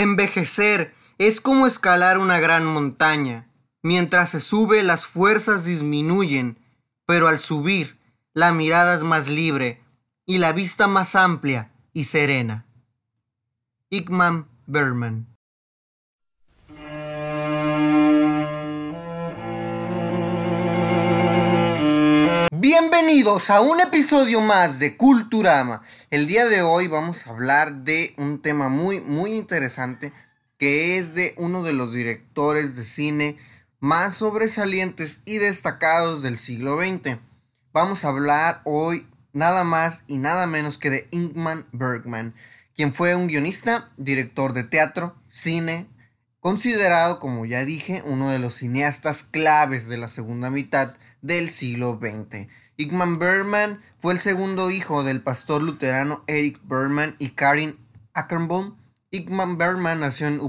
Envejecer 0.00 0.94
es 1.18 1.42
como 1.42 1.66
escalar 1.66 2.16
una 2.16 2.40
gran 2.40 2.64
montaña. 2.64 3.50
Mientras 3.82 4.30
se 4.30 4.40
sube 4.40 4.82
las 4.82 5.04
fuerzas 5.04 5.66
disminuyen, 5.66 6.56
pero 7.04 7.28
al 7.28 7.38
subir 7.38 8.00
la 8.32 8.50
mirada 8.52 8.94
es 8.94 9.02
más 9.02 9.28
libre 9.28 9.84
y 10.24 10.38
la 10.38 10.54
vista 10.54 10.86
más 10.86 11.14
amplia 11.14 11.70
y 11.92 12.04
serena. 12.04 12.64
Igman 13.90 14.48
Berman 14.64 15.36
Bienvenidos 22.62 23.48
a 23.48 23.62
un 23.62 23.80
episodio 23.80 24.42
más 24.42 24.78
de 24.78 24.98
Culturama. 24.98 25.82
El 26.10 26.26
día 26.26 26.44
de 26.44 26.60
hoy 26.60 26.88
vamos 26.88 27.26
a 27.26 27.30
hablar 27.30 27.84
de 27.84 28.12
un 28.18 28.42
tema 28.42 28.68
muy 28.68 29.00
muy 29.00 29.32
interesante 29.32 30.12
que 30.58 30.98
es 30.98 31.14
de 31.14 31.32
uno 31.38 31.62
de 31.62 31.72
los 31.72 31.94
directores 31.94 32.76
de 32.76 32.84
cine 32.84 33.38
más 33.78 34.16
sobresalientes 34.16 35.22
y 35.24 35.38
destacados 35.38 36.22
del 36.22 36.36
siglo 36.36 36.76
XX. 36.76 37.16
Vamos 37.72 38.04
a 38.04 38.08
hablar 38.08 38.60
hoy 38.64 39.08
nada 39.32 39.64
más 39.64 40.02
y 40.06 40.18
nada 40.18 40.46
menos 40.46 40.76
que 40.76 40.90
de 40.90 41.08
Ingmar 41.12 41.64
Bergman, 41.72 42.34
quien 42.76 42.92
fue 42.92 43.16
un 43.16 43.26
guionista, 43.26 43.90
director 43.96 44.52
de 44.52 44.64
teatro, 44.64 45.16
cine, 45.30 45.88
considerado, 46.40 47.20
como 47.20 47.46
ya 47.46 47.64
dije, 47.64 48.02
uno 48.04 48.30
de 48.30 48.38
los 48.38 48.54
cineastas 48.54 49.22
claves 49.22 49.88
de 49.88 49.98
la 49.98 50.08
segunda 50.08 50.50
mitad 50.50 50.94
del 51.22 51.50
siglo 51.50 51.98
XX. 52.00 52.48
Igman 52.76 53.18
Berman 53.18 53.82
fue 53.98 54.14
el 54.14 54.20
segundo 54.20 54.70
hijo 54.70 55.04
del 55.04 55.22
pastor 55.22 55.62
luterano 55.62 56.24
Eric 56.26 56.58
Berman 56.64 57.14
y 57.18 57.30
Karin 57.30 57.78
Ackerbohm. 58.14 58.76
Igman 59.10 59.58
Berman 59.58 60.00
nació 60.00 60.28
en 60.28 60.40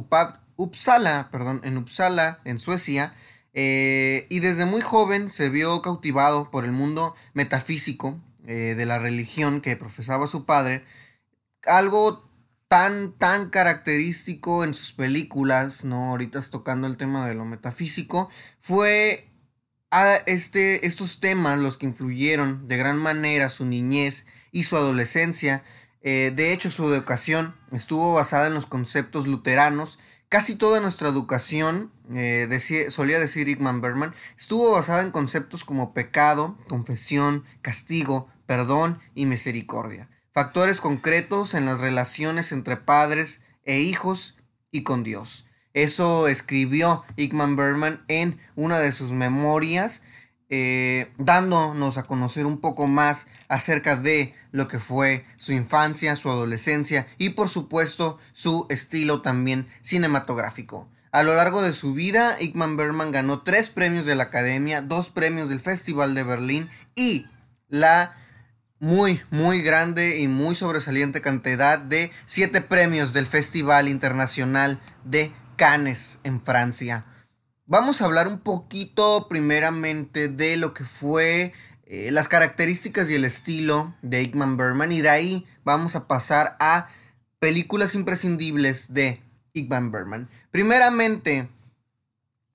Uppsala, 0.55 1.30
perdón, 1.31 1.59
en 1.64 1.77
Uppsala, 1.77 2.39
en 2.45 2.58
Suecia, 2.58 3.14
eh, 3.53 4.28
y 4.30 4.39
desde 4.39 4.66
muy 4.66 4.81
joven 4.81 5.30
se 5.30 5.50
vio 5.50 5.81
cautivado 5.81 6.52
por 6.52 6.64
el 6.64 6.72
mundo 6.72 7.16
metafísico 7.34 8.17
eh, 8.47 8.75
de 8.78 8.86
la 8.86 8.97
religión 8.97 9.59
que 9.59 9.75
profesaba 9.75 10.28
su 10.28 10.45
padre, 10.45 10.86
algo 11.66 12.31
tan, 12.72 13.11
tan 13.11 13.50
característico 13.50 14.64
en 14.64 14.73
sus 14.73 14.94
películas, 14.94 15.83
¿no? 15.83 16.11
Ahorita 16.11 16.39
tocando 16.39 16.88
el 16.88 16.95
tema 16.95 17.28
de 17.28 17.36
lo 17.36 17.44
metafísico, 17.44 18.30
fue 18.61 19.30
a 19.91 20.13
este, 20.25 20.88
estos 20.88 21.19
temas 21.19 21.59
los 21.59 21.75
que 21.78 21.88
influyeron 21.88 22.69
de 22.69 22.78
gran 22.78 22.97
manera 22.97 23.50
su 23.50 23.66
niñez 23.66 24.25
y 24.53 24.63
su 24.63 24.78
adolescencia. 24.78 25.66
Eh, 26.02 26.31
de 26.33 26.53
hecho, 26.53 26.72
su 26.72 26.86
educación 26.94 27.58
estuvo 27.73 28.13
basada 28.13 28.47
en 28.47 28.53
los 28.53 28.67
conceptos 28.67 29.28
luteranos. 29.28 30.00
Casi 30.30 30.56
toda 30.56 30.80
nuestra 30.80 31.09
educación, 31.09 31.91
eh, 32.13 32.88
solía 32.88 33.19
decir 33.19 33.50
Igman 33.50 33.81
Berman, 33.81 34.16
estuvo 34.38 34.72
basada 34.72 35.02
en 35.02 35.11
conceptos 35.11 35.66
como 35.66 35.94
pecado, 35.94 36.58
confesión, 36.69 37.44
castigo, 37.61 38.30
perdón 38.45 39.02
y 39.13 39.25
misericordia. 39.25 40.08
Factores 40.34 40.80
concretos 40.80 41.54
en 41.54 41.66
las 41.66 41.80
relaciones 41.82 42.52
entre 42.52 42.78
padres 42.78 43.42
e 43.66 43.80
hijos 43.80 44.38
y 44.72 44.84
con 44.84 45.04
Dios. 45.04 45.46
Eso 45.74 46.28
escribió 46.28 47.04
Igman 47.18 47.56
Berman 47.56 48.04
en 48.08 48.40
una 48.56 48.80
de 48.80 48.92
sus 48.92 49.12
memorias, 49.12 50.04
eh, 50.50 51.12
dándonos 51.18 51.98
a 51.98 52.04
conocer 52.04 52.46
un 52.46 52.59
poco 52.59 52.88
más 52.88 53.28
acerca 53.48 53.96
de 53.96 54.34
lo 54.52 54.68
que 54.68 54.80
fue 54.80 55.26
su 55.38 55.54
infancia, 55.54 56.16
su 56.16 56.30
adolescencia 56.30 57.08
y 57.18 57.30
por 57.32 57.50
supuesto 57.50 58.18
su 58.34 58.68
estilo 58.70 59.22
también 59.22 59.68
cinematográfico. 59.82 60.90
A 61.12 61.24
lo 61.24 61.36
largo 61.36 61.62
de 61.62 61.74
su 61.74 61.94
vida, 61.94 62.38
Igman 62.40 62.78
Berman 62.78 63.12
ganó 63.12 63.42
tres 63.42 63.70
premios 63.70 64.06
de 64.06 64.16
la 64.16 64.24
Academia, 64.24 64.82
dos 64.82 65.09
premios 65.09 65.50
del 65.50 65.59
Festival 65.59 66.16
de 66.16 66.24
Berlín 66.24 66.70
y 66.96 67.28
la 67.68 68.16
muy, 68.81 69.22
muy 69.30 69.62
grande 69.62 70.19
y 70.19 70.28
muy 70.28 70.56
sobresaliente 70.56 71.22
cantidad 71.22 71.78
de 71.78 72.12
siete 72.25 72.62
premios 72.62 73.14
del 73.14 73.28
Festival 73.28 73.88
Internacional 73.88 74.81
de 75.06 75.31
Cannes 75.56 76.19
en 76.24 76.42
Francia. 76.42 77.06
Vamos 77.68 78.02
a 78.02 78.06
hablar 78.06 78.28
un 78.28 78.40
poquito 78.40 79.28
primeramente 79.30 80.30
de 80.30 80.58
lo 80.58 80.74
que 80.74 80.84
fue 80.84 81.53
eh, 81.86 82.09
las 82.12 82.28
características 82.28 83.08
y 83.09 83.14
el 83.14 83.24
estilo 83.24 83.96
de 84.02 84.24
Igman 84.24 84.58
Berman 84.58 84.91
y 84.91 85.02
de 85.02 85.09
ahí 85.09 85.47
vamos 85.64 85.96
a 85.96 86.08
pasar 86.08 86.58
a 86.59 86.90
películas 87.38 87.94
imprescindibles 87.94 88.91
de 88.91 89.22
Igman 89.53 89.91
Berman. 89.91 90.28
Primeramente, 90.50 91.50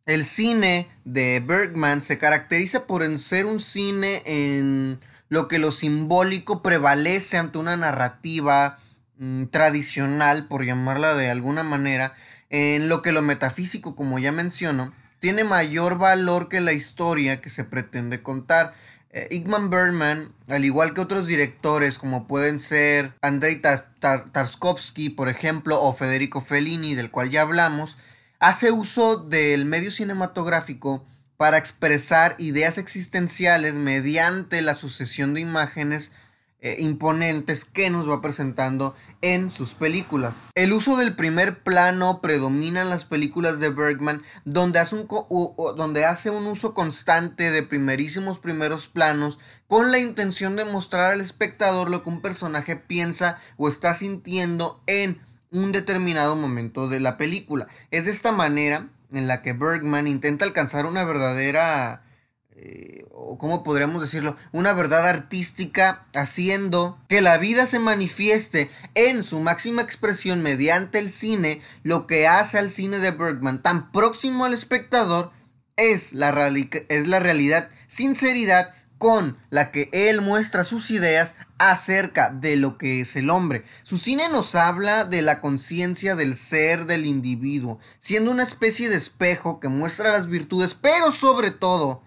el 0.07 0.25
cine 0.25 0.89
de 1.05 1.39
Bergman 1.39 2.03
se 2.03 2.19
caracteriza 2.19 2.89
por 2.89 3.17
ser 3.21 3.47
un 3.47 3.61
cine 3.61 4.23
en 4.27 4.99
lo 5.29 5.49
que 5.49 5.59
lo 5.59 5.73
simbólico 5.73 6.63
prevalece 6.63 7.39
ante 7.39 7.59
una 7.59 7.77
narrativa 7.77 8.79
mm, 9.19 9.47
tradicional, 9.47 10.47
por 10.47 10.65
llamarla 10.65 11.15
de 11.15 11.31
alguna 11.31 11.63
manera, 11.63 12.15
en 12.51 12.89
lo 12.89 13.03
que 13.03 13.13
lo 13.13 13.23
metafísico, 13.23 13.97
como 13.97 14.19
ya 14.19 14.33
menciono, 14.33 14.93
tiene 15.19 15.45
mayor 15.45 15.99
valor 15.99 16.49
que 16.49 16.61
la 16.61 16.73
historia 16.73 17.41
que 17.41 17.51
se 17.51 17.65
pretende 17.65 18.23
contar. 18.23 18.75
Eh, 19.11 19.29
Igman 19.31 19.71
Berman, 19.71 20.33
al 20.49 20.65
igual 20.65 20.95
que 20.95 21.01
otros 21.01 21.27
directores 21.27 21.99
como 21.99 22.27
pueden 22.27 22.61
ser 22.61 23.13
Andrei 23.23 23.61
Tarkovsky, 23.61 25.11
por 25.11 25.29
ejemplo, 25.29 25.81
o 25.81 25.95
Federico 25.95 26.41
Fellini, 26.41 26.95
del 26.95 27.11
cual 27.11 27.31
ya 27.31 27.43
hablamos, 27.43 27.97
hace 28.39 28.71
uso 28.71 29.17
del 29.17 29.65
medio 29.65 29.91
cinematográfico 29.91 31.05
para 31.37 31.59
expresar 31.59 32.35
ideas 32.39 32.79
existenciales 32.79 33.75
mediante 33.75 34.63
la 34.63 34.75
sucesión 34.75 35.35
de 35.35 35.41
imágenes 35.41 36.13
eh, 36.61 36.79
imponentes 36.81 37.65
que 37.65 37.91
nos 37.91 38.09
va 38.09 38.23
presentando 38.23 38.97
en 39.21 39.51
sus 39.51 39.75
películas. 39.75 40.49
El 40.55 40.73
uso 40.73 40.97
del 40.97 41.15
primer 41.15 41.63
plano 41.63 42.21
predomina 42.23 42.81
en 42.81 42.91
las 42.91 43.05
películas 43.05 43.61
de 43.61 43.69
Bergman, 43.69 44.23
donde 44.45 44.79
hace 44.79 44.97
un, 44.97 45.07
donde 45.77 46.07
hace 46.07 46.31
un 46.31 46.47
uso 46.47 46.73
constante 46.73 47.51
de 47.51 47.63
primerísimos 47.63 48.39
primeros 48.39 48.89
planos 48.89 49.39
con 49.69 49.93
la 49.93 49.99
intención 49.99 50.57
de 50.57 50.65
mostrar 50.65 51.13
al 51.13 51.21
espectador 51.21 51.91
lo 51.91 52.03
que 52.03 52.09
un 52.09 52.23
personaje 52.23 52.75
piensa 52.75 53.39
o 53.59 53.69
está 53.69 53.95
sintiendo 53.95 54.81
en 54.87 55.21
un 55.53 55.73
determinado 55.73 56.37
momento 56.37 56.89
de 56.89 57.01
la 57.01 57.19
película. 57.19 57.69
Es 57.91 58.07
de 58.07 58.13
esta 58.13 58.33
manera 58.33 58.89
en 59.17 59.29
la 59.29 59.43
que 59.43 59.53
Bergman 59.53 60.07
intenta 60.07 60.45
alcanzar 60.45 60.87
una 60.87 61.05
verdadera 61.05 62.03
eh, 62.59 63.05
cómo 63.39 63.63
podríamos 63.63 64.01
decirlo, 64.01 64.37
una 64.53 64.73
verdad 64.73 65.07
artística 65.07 66.07
haciendo 66.15 66.99
que 67.09 67.21
la 67.21 67.39
vida 67.39 67.67
se 67.67 67.79
manifieste 67.79 68.71
en 68.95 69.25
su 69.25 69.41
máxima 69.41 69.83
expresión 69.83 70.43
mediante 70.43 70.99
el 70.99 71.11
cine, 71.11 71.61
lo 71.83 72.07
que 72.07 72.27
hace 72.27 72.59
al 72.59 72.71
cine 72.71 72.99
de 72.99 73.11
Bergman 73.11 73.63
tan 73.63 73.93
próximo 73.93 74.45
al 74.45 74.55
espectador 74.55 75.33
es 75.77 76.13
la, 76.15 76.31
es 76.89 77.07
la 77.07 77.19
realidad, 77.21 77.69
sinceridad 77.89 78.75
con 78.99 79.37
la 79.51 79.73
que 79.73 79.89
él 79.93 80.21
muestra 80.21 80.65
sus 80.65 80.91
ideas 80.91 81.37
acerca 81.59 82.31
de 82.31 82.57
lo 82.57 82.79
que 82.79 83.01
es 83.01 83.17
el 83.17 83.31
hombre. 83.31 83.65
Su 83.83 83.99
cine 83.99 84.29
nos 84.29 84.55
habla 84.55 85.05
de 85.05 85.23
la 85.23 85.41
conciencia 85.41 86.17
del 86.17 86.37
ser 86.37 86.87
del 86.87 87.07
individuo, 87.07 87.79
siendo 87.99 88.31
una 88.31 88.43
especie 88.43 88.89
de 88.89 88.97
espejo 88.97 89.61
que 89.61 89.69
muestra 89.69 90.13
las 90.13 90.29
virtudes, 90.29 90.75
pero 90.75 91.13
sobre 91.13 91.51
todo 91.51 92.03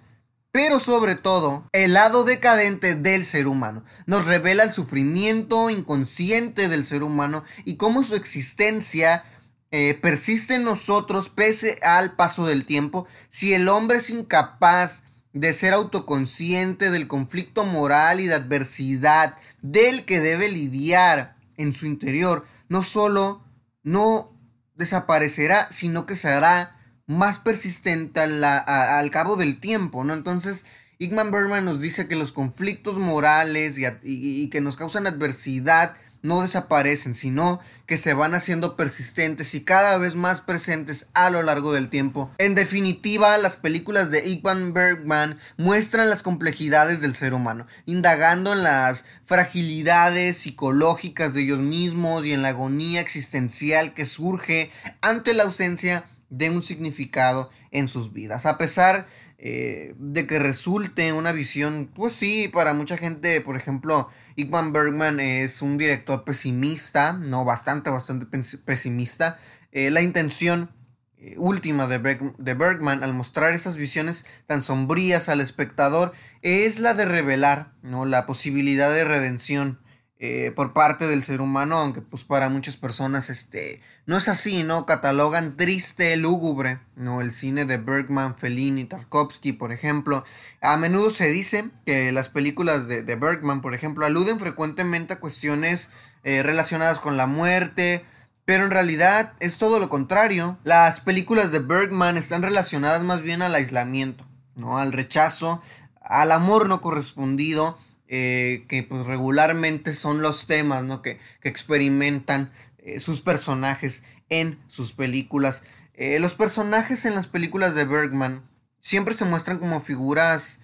pero 0.51 0.79
sobre 0.79 1.15
todo 1.15 1.69
el 1.73 1.93
lado 1.93 2.23
decadente 2.23 2.95
del 2.95 3.23
ser 3.23 3.47
humano. 3.47 3.83
Nos 4.07 4.25
revela 4.25 4.63
el 4.63 4.73
sufrimiento 4.73 5.69
inconsciente 5.69 6.67
del 6.69 6.85
ser 6.85 7.03
humano 7.03 7.43
y 7.65 7.75
cómo 7.75 8.01
su 8.01 8.15
existencia 8.15 9.25
eh, 9.71 9.93
persiste 10.01 10.55
en 10.55 10.63
nosotros 10.63 11.29
pese 11.29 11.79
al 11.83 12.15
paso 12.15 12.47
del 12.47 12.65
tiempo. 12.65 13.05
Si 13.29 13.53
el 13.53 13.69
hombre 13.69 13.99
es 13.99 14.09
incapaz 14.09 15.03
de 15.33 15.53
ser 15.53 15.73
autoconsciente 15.73 16.91
del 16.91 17.07
conflicto 17.07 17.63
moral 17.65 18.19
y 18.19 18.27
de 18.27 18.33
adversidad 18.33 19.35
del 19.61 20.05
que 20.05 20.19
debe 20.19 20.49
lidiar 20.49 21.35
en 21.57 21.73
su 21.73 21.85
interior, 21.85 22.45
no 22.67 22.83
solo 22.83 23.43
no 23.83 24.31
desaparecerá, 24.75 25.69
sino 25.71 26.05
que 26.05 26.15
se 26.15 26.29
hará 26.29 26.77
más 27.05 27.39
persistente 27.39 28.21
al 28.21 29.11
cabo 29.11 29.35
del 29.35 29.59
tiempo, 29.59 30.03
¿no? 30.03 30.13
Entonces, 30.13 30.65
Igman 30.99 31.31
Berman 31.31 31.65
nos 31.65 31.81
dice 31.81 32.07
que 32.07 32.15
los 32.15 32.31
conflictos 32.31 32.97
morales 32.97 33.77
y, 34.03 34.49
que 34.49 34.61
nos 34.61 34.77
causan 34.77 35.07
adversidad 35.07 35.95
no 36.21 36.41
desaparecen, 36.41 37.13
sino 37.13 37.59
que 37.85 37.97
se 37.97 38.13
van 38.13 38.33
haciendo 38.35 38.75
persistentes 38.75 39.53
y 39.55 39.63
cada 39.63 39.97
vez 39.97 40.15
más 40.15 40.41
presentes 40.41 41.07
a 41.13 41.29
lo 41.29 41.43
largo 41.43 41.73
del 41.73 41.89
tiempo. 41.89 42.29
En 42.37 42.55
definitiva, 42.55 43.37
las 43.37 43.55
películas 43.55 44.11
de 44.11 44.27
Igman 44.27 44.73
Bergman 44.73 45.39
muestran 45.57 46.09
las 46.09 46.23
complejidades 46.23 47.01
del 47.01 47.15
ser 47.15 47.33
humano, 47.33 47.67
indagando 47.85 48.53
en 48.53 48.63
las 48.63 49.05
fragilidades 49.25 50.37
psicológicas 50.37 51.33
de 51.33 51.41
ellos 51.41 51.59
mismos 51.59 52.25
y 52.25 52.33
en 52.33 52.41
la 52.41 52.49
agonía 52.49 53.01
existencial 53.01 53.93
que 53.93 54.05
surge 54.05 54.71
ante 55.01 55.33
la 55.33 55.43
ausencia 55.43 56.05
de 56.29 56.49
un 56.49 56.63
significado 56.63 57.49
en 57.71 57.87
sus 57.87 58.13
vidas. 58.13 58.45
A 58.45 58.57
pesar 58.57 59.07
eh, 59.41 59.95
de 59.97 60.27
que 60.27 60.37
resulte 60.37 61.13
una 61.13 61.31
visión, 61.31 61.89
pues 61.95 62.11
sí, 62.11 62.49
para 62.51 62.73
mucha 62.73 62.97
gente, 62.97 63.39
por 63.39 63.55
ejemplo, 63.55 64.09
Igman 64.35 64.73
Bergman 64.73 65.21
es 65.21 65.61
un 65.61 65.77
director 65.77 66.25
pesimista, 66.25 67.13
no 67.13 67.45
bastante, 67.45 67.89
bastante 67.89 68.25
pesimista. 68.65 69.39
Eh, 69.71 69.91
la 69.91 70.01
intención 70.01 70.71
eh, 71.17 71.35
última 71.37 71.87
de, 71.87 72.19
de, 72.37 72.53
Bergman 72.53 73.01
al 73.01 73.13
mostrar 73.13 73.53
esas 73.53 73.77
visiones 73.77 74.25
tan 74.45 74.61
sombrías 74.61 75.29
al 75.29 75.39
espectador 75.39 76.11
es 76.41 76.81
la 76.81 76.93
de 76.93 77.05
revelar 77.05 77.71
¿no? 77.81 78.05
la 78.05 78.25
posibilidad 78.25 78.93
de 78.93 79.05
redención 79.05 79.79
eh, 80.21 80.51
por 80.53 80.73
parte 80.73 81.07
del 81.07 81.23
ser 81.23 81.39
humano, 81.39 81.77
aunque 81.77 82.01
pues 82.01 82.25
para 82.25 82.49
muchas 82.49 82.75
personas 82.75 83.29
este, 83.29 83.81
no 84.05 84.17
es 84.17 84.27
así, 84.27 84.63
¿no? 84.63 84.85
Catalogan 84.85 85.55
triste, 85.55 86.17
lúgubre, 86.17 86.79
¿no? 86.97 87.21
El 87.21 87.31
cine 87.31 87.63
de 87.63 87.77
Bergman, 87.77 88.35
Fellini, 88.37 88.83
Tarkovsky, 88.83 89.53
por 89.53 89.71
ejemplo. 89.71 90.25
A 90.59 90.75
menudo 90.75 91.11
se 91.11 91.29
dice 91.29 91.69
que 91.85 92.11
las 92.11 92.27
películas 92.27 92.89
de, 92.89 93.01
Bergman, 93.15 93.61
por 93.61 93.73
ejemplo, 93.73 94.05
aluden 94.05 94.39
frecuentemente 94.39 95.13
a 95.13 95.19
cuestiones 95.21 95.89
eh, 96.25 96.43
relacionadas 96.43 96.99
con 96.99 97.15
la 97.15 97.25
muerte, 97.25 98.03
pero 98.43 98.65
en 98.65 98.71
realidad 98.71 99.31
es 99.39 99.57
todo 99.57 99.79
lo 99.79 99.87
contrario. 99.87 100.57
Las 100.65 100.99
películas 100.99 101.53
de 101.53 101.59
Bergman 101.59 102.17
están 102.17 102.43
relacionadas 102.43 103.03
más 103.03 103.21
bien 103.21 103.41
al 103.41 103.55
aislamiento, 103.55 104.27
¿no? 104.57 104.79
Al 104.79 104.91
rechazo, 104.91 105.61
al 106.01 106.33
amor 106.33 106.67
no 106.67 106.81
correspondido, 106.81 107.77
eh, 108.11 108.65
que 108.67 108.81
pues 108.81 109.05
regularmente 109.05 109.93
son 109.93 110.23
los 110.23 110.47
temas 110.47 110.83
¿no? 110.83 111.03
que, 111.03 111.19
experimentan 111.43 112.51
eh, 112.79 112.99
sus 112.99 113.21
personajes 113.21 114.03
en 114.29 114.57
sus 114.67 114.93
películas. 114.93 115.61
Eh, 115.93 116.17
los 116.19 116.33
personajes 116.33 117.05
en 117.05 117.13
las 117.13 117.27
películas 117.27 117.75
de 117.75 117.85
Bergman 117.85 118.49
siempre 118.79 119.13
se 119.13 119.25
muestran 119.25 119.59
como 119.59 119.79
figuras 119.79 120.59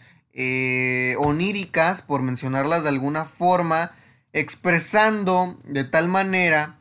oníricas, 1.18 2.02
por 2.02 2.22
mencionarlas 2.22 2.84
de 2.84 2.90
alguna 2.90 3.24
forma, 3.24 3.96
expresando 4.34 5.58
de 5.64 5.86
tal 5.86 6.10
manera 6.10 6.78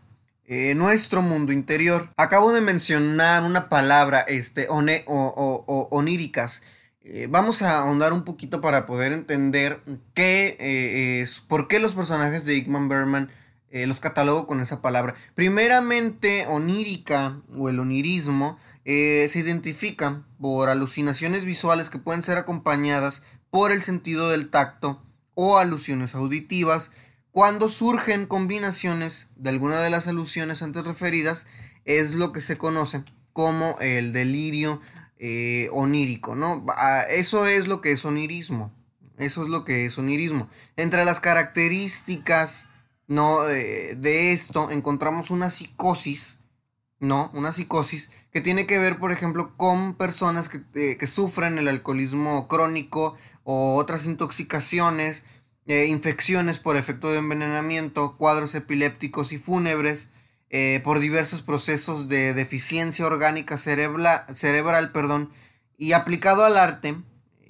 nuestro 0.75 1.23
mundo 1.23 1.53
interior. 1.53 2.09
Acabo 2.17 2.53
de 2.53 2.61
mencionar 2.61 3.45
una 3.45 3.69
palabra, 3.69 4.21
este, 4.23 4.67
o, 4.69 5.89
oníricas. 5.91 6.63
Eh, 7.07 7.27
vamos 7.29 7.61
a 7.61 7.81
ahondar 7.81 8.15
un 8.15 8.25
poquito 8.25 8.63
para 8.63 8.87
poder 8.87 9.13
entender 9.13 9.83
qué 10.15 10.57
eh, 10.59 11.21
es, 11.21 11.43
por 11.43 11.69
qué 11.69 11.79
los 11.79 11.93
personajes 11.93 12.47
de 12.47 12.55
Igman 12.55 12.89
Berman 12.89 13.31
eh, 13.69 13.87
los 13.87 14.01
catalogo 14.01 14.47
con 14.47 14.61
esa 14.61 14.81
palabra. 14.81 15.15
Primeramente, 15.35 16.47
onírica 16.47 17.43
o 17.55 17.69
el 17.69 17.79
onirismo 17.79 18.59
se 18.87 19.33
identifica 19.35 20.25
por 20.39 20.69
alucinaciones 20.69 21.45
visuales 21.47 21.89
que 21.89 21.99
pueden 21.99 22.23
ser 22.23 22.37
acompañadas 22.37 23.23
por 23.51 23.73
el 23.73 23.81
sentido 23.83 24.29
del 24.29 24.51
tacto 24.51 25.03
o 25.35 25.57
alusiones 25.57 26.15
auditivas. 26.15 26.91
Cuando 27.33 27.71
surgen 27.71 28.27
combinaciones 28.27 29.29
de 29.37 29.51
alguna 29.51 29.81
de 29.81 29.89
las 29.89 30.07
alusiones 30.07 30.63
antes 30.63 30.85
referidas, 30.85 31.47
es 31.87 32.15
lo 32.15 32.33
que 32.33 32.43
se 32.43 32.59
conoce 32.59 33.05
como 33.33 33.77
el 33.81 34.13
delirio 34.13 34.83
eh, 35.19 35.69
onírico, 35.73 36.35
¿no? 36.35 36.65
Eso 37.09 37.47
es 37.47 37.69
lo 37.69 37.81
que 37.81 37.93
es 37.93 38.05
onirismo. 38.05 38.73
Eso 39.17 39.45
es 39.45 39.49
lo 39.49 39.65
que 39.65 39.87
es 39.87 39.97
onirismo. 39.97 40.49
Entre 40.77 41.05
las 41.05 41.21
características, 41.21 42.67
¿no? 43.07 43.43
de 43.45 44.33
esto 44.33 44.71
encontramos 44.71 45.31
una 45.31 45.51
psicosis, 45.51 46.39
¿no? 46.99 47.31
Una 47.35 47.53
psicosis 47.53 48.11
que 48.33 48.41
tiene 48.41 48.67
que 48.67 48.79
ver, 48.79 48.99
por 48.99 49.13
ejemplo, 49.13 49.57
con 49.57 49.95
personas 49.95 50.49
que, 50.49 50.61
eh, 50.75 50.97
que 50.97 51.07
sufren 51.07 51.59
el 51.59 51.69
alcoholismo 51.69 52.49
crónico 52.49 53.17
o 53.45 53.77
otras 53.77 54.07
intoxicaciones, 54.07 55.23
eh, 55.67 55.87
infecciones 55.87 56.59
por 56.59 56.77
efecto 56.77 57.11
de 57.13 57.19
envenenamiento, 57.19 58.17
cuadros 58.17 58.55
epilépticos 58.55 59.33
y 59.33 59.39
fúnebres, 59.39 60.09
eh, 60.57 60.81
por 60.85 61.01
diversos 61.01 61.43
procesos 61.43 62.09
de 62.09 62.33
deficiencia 62.33 63.05
orgánica 63.05 63.57
cerebral 63.59 64.93
perdón, 64.93 65.33
y 65.77 65.95
aplicado 65.95 66.45
al 66.45 66.57
arte, 66.57 66.95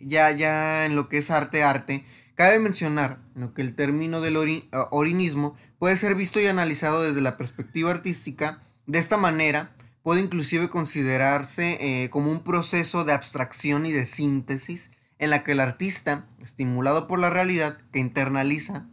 ya, 0.01 0.31
ya 0.31 0.87
en 0.87 0.97
lo 0.97 1.11
que 1.11 1.19
es 1.19 1.31
arte, 1.31 1.63
arte, 1.63 2.07
cabe 2.35 2.59
mencionar 2.59 3.19
que 3.55 3.61
el 3.61 3.75
término 3.75 4.23
del 4.23 4.39
eh, 4.39 4.65
orinismo 4.91 5.55
puede 5.79 5.99
ser 5.99 6.15
visto 6.15 6.41
y 6.41 6.47
analizado 6.47 7.03
desde 7.03 7.21
la 7.21 7.37
perspectiva 7.37 7.91
artística. 7.91 8.63
De 8.87 9.01
esta 9.01 9.19
manera, 9.19 9.77
puede 10.03 10.23
inclusive 10.23 10.71
considerarse 10.71 11.77
eh, 11.83 12.09
como 12.09 12.33
un 12.33 12.43
proceso 12.43 13.05
de 13.05 13.13
abstracción 13.13 13.85
y 13.85 13.93
de 13.93 14.07
síntesis 14.07 14.91
en 15.19 15.29
la 15.29 15.45
que 15.45 15.53
el 15.53 15.61
artista, 15.61 16.25
estimulado 16.43 17.07
por 17.07 17.19
la 17.19 17.29
realidad 17.29 17.77
que 17.93 17.99
internaliza, 17.99 18.87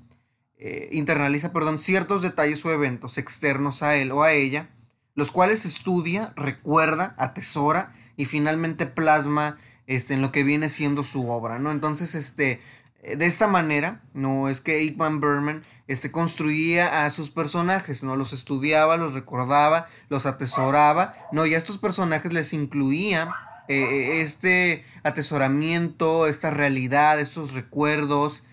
eh, 0.64 0.90
internaliza 0.92 1.52
perdón, 1.52 1.80
ciertos 1.80 2.22
detalles 2.22 2.64
o 2.66 2.72
eventos 2.72 3.18
externos 3.18 3.82
a 3.82 3.96
él 3.96 4.12
o 4.12 4.22
a 4.22 4.32
ella, 4.32 4.70
los 5.16 5.32
cuales 5.32 5.66
estudia, 5.66 6.34
recuerda, 6.36 7.16
atesora 7.18 7.96
y 8.16 8.26
finalmente 8.26 8.86
plasma 8.86 9.58
este, 9.88 10.14
en 10.14 10.22
lo 10.22 10.32
que 10.32 10.44
viene 10.44 10.70
siendo 10.70 11.04
su 11.04 11.28
obra, 11.28 11.58
¿no? 11.58 11.72
Entonces, 11.72 12.14
este, 12.14 12.62
eh, 13.02 13.16
de 13.16 13.26
esta 13.26 13.48
manera, 13.48 14.04
no 14.14 14.50
es 14.50 14.62
que 14.62 14.84
Igman 14.84 15.20
Berman 15.20 15.64
este, 15.88 16.12
construía 16.12 17.06
a 17.06 17.10
sus 17.10 17.32
personajes, 17.32 18.04
no 18.04 18.16
los 18.16 18.32
estudiaba, 18.32 18.98
los 18.98 19.16
recordaba, 19.16 19.88
los 20.10 20.28
atesoraba, 20.28 21.16
no, 21.32 21.48
y 21.48 21.56
a 21.56 21.58
estos 21.58 21.80
personajes 21.80 22.32
les 22.34 22.54
incluía 22.54 23.34
eh, 23.68 24.22
este 24.22 24.86
atesoramiento, 25.02 26.28
esta 26.28 26.52
realidad, 26.52 27.20
estos 27.20 27.54
recuerdos, 27.54 28.44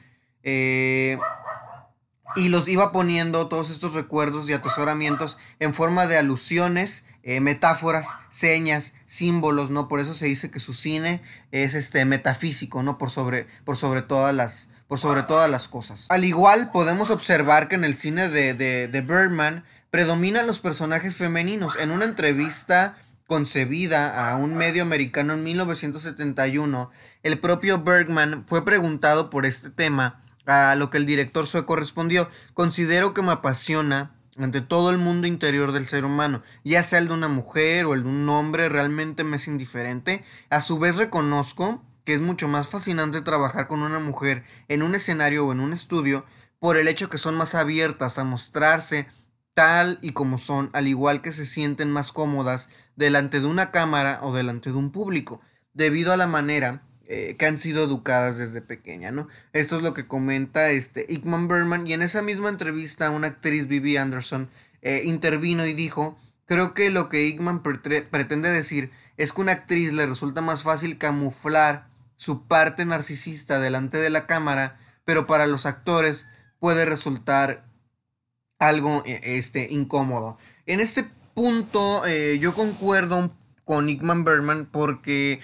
eh, 0.42 1.18
y 2.38 2.48
los 2.48 2.68
iba 2.68 2.92
poniendo 2.92 3.48
todos 3.48 3.68
estos 3.70 3.94
recuerdos 3.94 4.48
y 4.48 4.52
atesoramientos 4.52 5.38
en 5.58 5.74
forma 5.74 6.06
de 6.06 6.18
alusiones, 6.18 7.04
eh, 7.24 7.40
metáforas, 7.40 8.06
señas, 8.30 8.94
símbolos, 9.06 9.70
¿no? 9.70 9.88
Por 9.88 9.98
eso 9.98 10.14
se 10.14 10.26
dice 10.26 10.50
que 10.50 10.60
su 10.60 10.72
cine 10.72 11.20
es 11.50 11.74
este 11.74 12.04
metafísico, 12.04 12.82
¿no? 12.84 12.96
Por 12.96 13.10
sobre, 13.10 13.48
por 13.64 13.76
sobre 13.76 14.02
todas 14.02 14.34
las 14.34 14.70
por 14.86 14.98
sobre 14.98 15.22
todas 15.22 15.50
las 15.50 15.68
cosas. 15.68 16.06
Al 16.08 16.24
igual 16.24 16.70
podemos 16.72 17.10
observar 17.10 17.68
que 17.68 17.74
en 17.74 17.84
el 17.84 17.94
cine 17.96 18.30
de, 18.30 18.54
de, 18.54 18.88
de 18.88 19.00
Bergman 19.02 19.64
predominan 19.90 20.46
los 20.46 20.60
personajes 20.60 21.14
femeninos. 21.14 21.76
En 21.78 21.90
una 21.90 22.06
entrevista 22.06 22.96
concebida 23.26 24.30
a 24.30 24.36
un 24.36 24.56
medio 24.56 24.82
americano 24.82 25.34
en 25.34 25.44
1971, 25.44 26.90
el 27.22 27.38
propio 27.38 27.82
Bergman 27.82 28.44
fue 28.46 28.64
preguntado 28.64 29.28
por 29.28 29.44
este 29.44 29.68
tema 29.68 30.22
a 30.48 30.74
lo 30.76 30.88
que 30.88 30.96
el 30.96 31.06
director 31.06 31.46
sueco 31.46 31.76
respondió, 31.76 32.28
considero 32.54 33.12
que 33.12 33.22
me 33.22 33.32
apasiona 33.32 34.14
ante 34.38 34.62
todo 34.62 34.90
el 34.90 34.98
mundo 34.98 35.26
interior 35.26 35.72
del 35.72 35.86
ser 35.86 36.04
humano, 36.04 36.42
ya 36.64 36.82
sea 36.82 37.00
el 37.00 37.08
de 37.08 37.14
una 37.14 37.28
mujer 37.28 37.84
o 37.84 37.92
el 37.92 38.04
de 38.04 38.08
un 38.08 38.28
hombre, 38.30 38.68
realmente 38.68 39.24
me 39.24 39.36
es 39.36 39.46
indiferente. 39.46 40.24
A 40.48 40.60
su 40.60 40.78
vez 40.78 40.96
reconozco 40.96 41.82
que 42.04 42.14
es 42.14 42.20
mucho 42.20 42.48
más 42.48 42.68
fascinante 42.68 43.20
trabajar 43.20 43.68
con 43.68 43.82
una 43.82 43.98
mujer 43.98 44.42
en 44.68 44.82
un 44.82 44.94
escenario 44.94 45.46
o 45.46 45.52
en 45.52 45.60
un 45.60 45.74
estudio 45.74 46.24
por 46.58 46.78
el 46.78 46.88
hecho 46.88 47.10
que 47.10 47.18
son 47.18 47.36
más 47.36 47.54
abiertas 47.54 48.18
a 48.18 48.24
mostrarse 48.24 49.06
tal 49.52 49.98
y 50.00 50.12
como 50.12 50.38
son, 50.38 50.70
al 50.72 50.88
igual 50.88 51.20
que 51.20 51.32
se 51.32 51.44
sienten 51.44 51.92
más 51.92 52.12
cómodas 52.12 52.70
delante 52.96 53.40
de 53.40 53.46
una 53.46 53.70
cámara 53.70 54.20
o 54.22 54.32
delante 54.32 54.70
de 54.70 54.76
un 54.76 54.92
público, 54.92 55.42
debido 55.74 56.12
a 56.12 56.16
la 56.16 56.26
manera 56.26 56.87
eh, 57.10 57.36
que 57.38 57.46
han 57.46 57.56
sido 57.56 57.84
educadas 57.84 58.36
desde 58.36 58.60
pequeña, 58.60 59.10
¿no? 59.10 59.28
Esto 59.54 59.78
es 59.78 59.82
lo 59.82 59.94
que 59.94 60.06
comenta 60.06 60.68
este 60.68 61.06
Ickman 61.08 61.48
Berman 61.48 61.86
y 61.86 61.94
en 61.94 62.02
esa 62.02 62.20
misma 62.20 62.50
entrevista 62.50 63.08
una 63.08 63.28
actriz, 63.28 63.66
Vivi 63.66 63.96
Anderson, 63.96 64.50
eh, 64.82 65.00
intervino 65.06 65.64
y 65.64 65.72
dijo, 65.72 66.18
creo 66.44 66.74
que 66.74 66.90
lo 66.90 67.08
que 67.08 67.24
Ickman 67.24 67.62
pretende 67.62 68.50
decir 68.50 68.90
es 69.16 69.32
que 69.32 69.40
a 69.40 69.42
una 69.42 69.52
actriz 69.52 69.94
le 69.94 70.04
resulta 70.04 70.42
más 70.42 70.64
fácil 70.64 70.98
camuflar 70.98 71.88
su 72.16 72.46
parte 72.46 72.84
narcisista 72.84 73.58
delante 73.58 73.96
de 73.96 74.10
la 74.10 74.26
cámara, 74.26 74.78
pero 75.06 75.26
para 75.26 75.46
los 75.46 75.64
actores 75.64 76.26
puede 76.58 76.84
resultar 76.84 77.64
algo 78.58 79.02
eh, 79.06 79.22
este, 79.22 79.68
incómodo. 79.70 80.36
En 80.66 80.80
este 80.80 81.08
punto 81.32 82.02
yo 82.38 82.52
concuerdo 82.52 83.34
con 83.64 83.88
Ickman 83.88 84.24
Berman 84.24 84.66
porque 84.66 85.40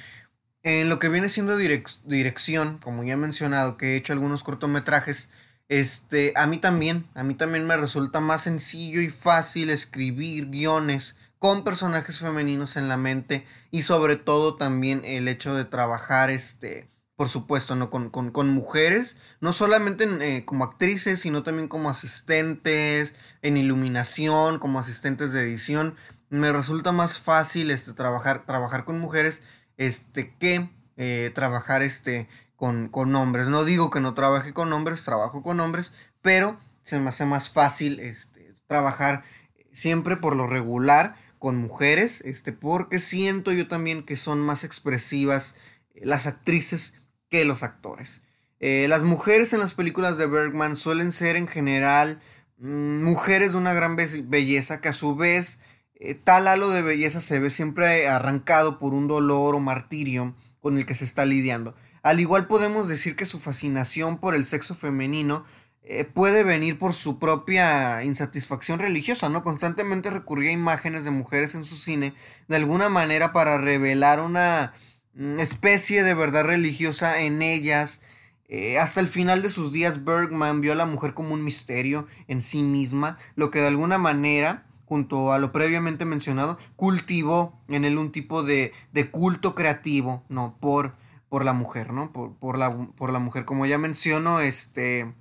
en 0.65 0.89
lo 0.89 0.99
que 0.99 1.11
viene 1.11 1.29
siendo 1.29 1.57
dirección, 1.59 2.79
como 2.83 3.05
ya 3.05 3.13
he 3.13 3.17
mencionado, 3.17 3.77
que 3.77 3.93
he 3.93 3.97
hecho 3.97 4.13
algunos 4.13 4.43
cortometrajes, 4.43 5.31
Este, 5.69 6.35
a 6.37 6.47
mí 6.47 6.59
también, 6.59 7.07
a 7.15 7.23
mí 7.23 7.35
también 7.35 7.67
me 7.67 7.77
resulta 7.77 8.21
más 8.21 8.43
sencillo 8.43 9.01
y 9.01 9.09
fácil 9.09 9.71
escribir 9.71 10.51
guiones 10.51 11.17
con 11.39 11.65
personajes 11.65 12.19
femeninos 12.19 12.77
en 12.77 12.89
la 12.89 12.99
mente 12.99 13.47
y 13.71 13.83
sobre 13.83 14.17
todo 14.17 14.57
también 14.57 15.03
el 15.05 15.27
hecho 15.29 15.55
de 15.55 15.65
trabajar, 15.65 16.31
este, 16.31 16.89
por 17.17 17.29
supuesto, 17.29 17.77
¿no? 17.77 17.91
Con, 17.91 18.11
con, 18.11 18.49
mujeres, 18.51 19.17
no 19.41 19.53
solamente 19.53 20.05
eh, 20.21 20.45
como 20.45 20.65
actrices, 20.65 21.21
sino 21.21 21.43
también 21.43 21.69
como 21.69 21.89
asistentes, 21.91 23.15
en 23.43 23.57
iluminación, 23.57 24.59
como 24.59 24.79
asistentes 24.79 25.33
de 25.33 25.43
edición. 25.43 25.95
Me 26.29 26.53
resulta 26.53 26.93
más 26.93 27.21
fácil 27.21 27.71
este, 27.71 27.93
trabajar, 27.93 28.45
trabajar 28.47 28.85
con 28.85 28.99
mujeres 28.99 29.43
este, 29.77 30.35
que 30.39 30.69
eh, 30.97 31.31
trabajar 31.35 31.83
este, 31.83 32.29
con, 32.57 32.89
con, 32.89 33.15
hombres. 33.17 33.49
No 33.49 33.65
digo 33.65 33.91
que 33.91 34.01
no 34.01 34.15
trabaje 34.15 34.53
con 34.53 34.73
hombres, 34.73 35.03
trabajo 35.03 35.43
con 35.43 35.61
hombres, 35.61 35.93
pero 36.23 36.59
se 36.83 36.99
me 36.99 37.09
hace 37.09 37.25
más 37.25 37.51
fácil 37.51 38.01
este, 38.01 38.55
trabajar 38.67 39.25
siempre 39.73 40.17
por 40.17 40.37
lo 40.37 40.47
regular 40.47 41.17
con 41.39 41.57
mujeres, 41.57 42.23
este, 42.23 42.53
porque 42.53 42.99
siento 42.99 43.53
yo 43.53 43.69
también 43.69 44.05
que 44.05 44.17
son 44.17 44.41
más 44.41 44.65
expresivas 44.65 45.57
eh, 45.95 46.01
las 46.05 46.27
actrices 46.27 46.95
que 47.29 47.45
los 47.45 47.63
actores. 47.63 48.23
Eh, 48.61 48.87
las 48.89 49.03
mujeres 49.03 49.53
en 49.53 49.61
las 49.61 49.75
películas 49.75 50.17
de 50.17 50.27
Bergman 50.27 50.77
suelen 50.77 51.13
ser 51.13 51.37
en 51.37 51.49
general 51.49 52.23
mm, 52.59 53.03
mujeres 53.03 53.53
de 53.53 53.59
una 53.59 53.75
gran 53.75 53.97
belleza 53.97 54.81
que 54.81 54.89
a 54.89 54.93
su 54.93 55.17
vez 55.17 55.59
eh, 56.05 56.15
tal 56.15 56.49
halo 56.49 56.71
de 56.71 56.83
belleza 56.83 57.21
se 57.21 57.39
ve 57.39 57.51
siempre 57.51 58.09
arrancado 58.09 58.79
por 58.79 58.95
un 58.95 59.09
dolor 59.09 59.55
o 59.55 59.61
martirio 59.61 60.35
con 60.61 60.79
el 60.79 60.87
que 60.87 60.95
se 60.95 61.05
está 61.05 61.25
lidiando. 61.27 61.75
Al 62.03 62.21
igual 62.21 62.47
podemos 62.47 62.89
decir 62.89 63.17
que 63.17 63.27
su 63.27 63.39
fascinación 63.39 64.19
por 64.19 64.35
el 64.35 64.45
sexo 64.45 64.75
femenino 64.75 65.45
eh, 65.83 66.05
puede 66.05 66.45
venir 66.45 66.79
por 66.79 66.93
su 66.93 67.19
propia 67.19 68.03
insatisfacción 68.05 68.79
religiosa, 68.79 69.29
¿no? 69.29 69.43
Constantemente 69.43 70.11
recurría 70.11 70.51
a 70.51 70.55
imágenes 70.55 71.05
de 71.05 71.11
mujeres 71.11 71.55
en 71.55 71.65
su 71.65 71.77
cine 71.77 72.15
de 72.49 72.57
alguna 72.57 72.89
manera 72.89 73.33
para 73.33 73.59
revelar 73.59 74.21
una 74.21 74.73
Mm, 75.15 75.39
especie 75.39 76.03
de 76.03 76.15
verdad 76.15 76.45
religiosa 76.45 77.21
en 77.21 77.41
ellas. 77.43 78.01
Eh, 78.49 78.79
hasta 78.79 79.01
el 79.01 79.09
final 79.09 79.43
de 79.43 79.51
sus 79.51 79.73
días, 79.73 80.05
Bergman 80.05 80.61
vio 80.61 80.73
a 80.73 80.77
la 80.77 80.87
mujer 80.87 81.15
como 81.15 81.35
un 81.35 81.45
misterio 81.45 82.07
en 82.29 82.41
sí 82.41 82.63
misma, 82.63 83.19
lo 83.37 83.51
que 83.51 83.61
de 83.61 83.69
alguna 83.69 83.99
manera, 83.99 84.67
junto 84.95 85.33
a 85.33 85.41
lo 85.41 85.51
previamente 85.51 86.05
mencionado, 86.05 86.57
cultivó 86.77 87.61
en 87.67 87.85
él 87.85 87.99
un 87.99 88.13
tipo 88.13 88.45
de, 88.45 88.73
de 88.93 89.11
culto 89.11 89.57
creativo, 89.57 90.23
¿no? 90.29 90.57
Por, 90.61 90.95
por 91.29 91.45
la 91.45 91.53
mujer, 91.53 91.93
¿no? 91.93 92.13
Por, 92.13 92.37
por, 92.37 92.57
la, 92.57 92.71
por 92.95 93.13
la 93.13 93.19
mujer. 93.19 93.45
Como 93.45 93.67
ya 93.67 93.77
menciono, 93.77 94.39
este. 94.39 95.13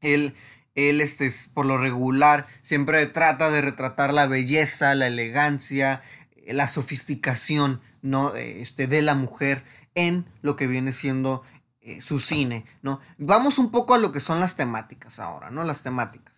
Él, 0.00 0.34
él, 0.74 1.00
este, 1.00 1.30
por 1.54 1.64
lo 1.64 1.78
regular, 1.78 2.48
siempre 2.60 3.06
trata 3.06 3.52
de 3.52 3.60
retratar 3.60 4.12
la 4.12 4.26
belleza, 4.26 4.96
la 4.96 5.06
elegancia, 5.06 6.02
la 6.48 6.66
sofisticación 6.66 7.80
¿no? 8.00 8.34
este, 8.34 8.88
de 8.88 9.00
la 9.00 9.14
mujer 9.14 9.62
en 9.94 10.26
lo 10.40 10.56
que 10.56 10.66
viene 10.66 10.90
siendo 10.90 11.44
eh, 11.82 12.00
su 12.00 12.18
cine, 12.18 12.64
¿no? 12.82 12.98
Vamos 13.16 13.60
un 13.60 13.70
poco 13.70 13.94
a 13.94 13.98
lo 13.98 14.10
que 14.10 14.18
son 14.18 14.40
las 14.40 14.56
temáticas 14.56 15.20
ahora, 15.20 15.50
¿no? 15.50 15.62
Las 15.62 15.84
temáticas. 15.84 16.31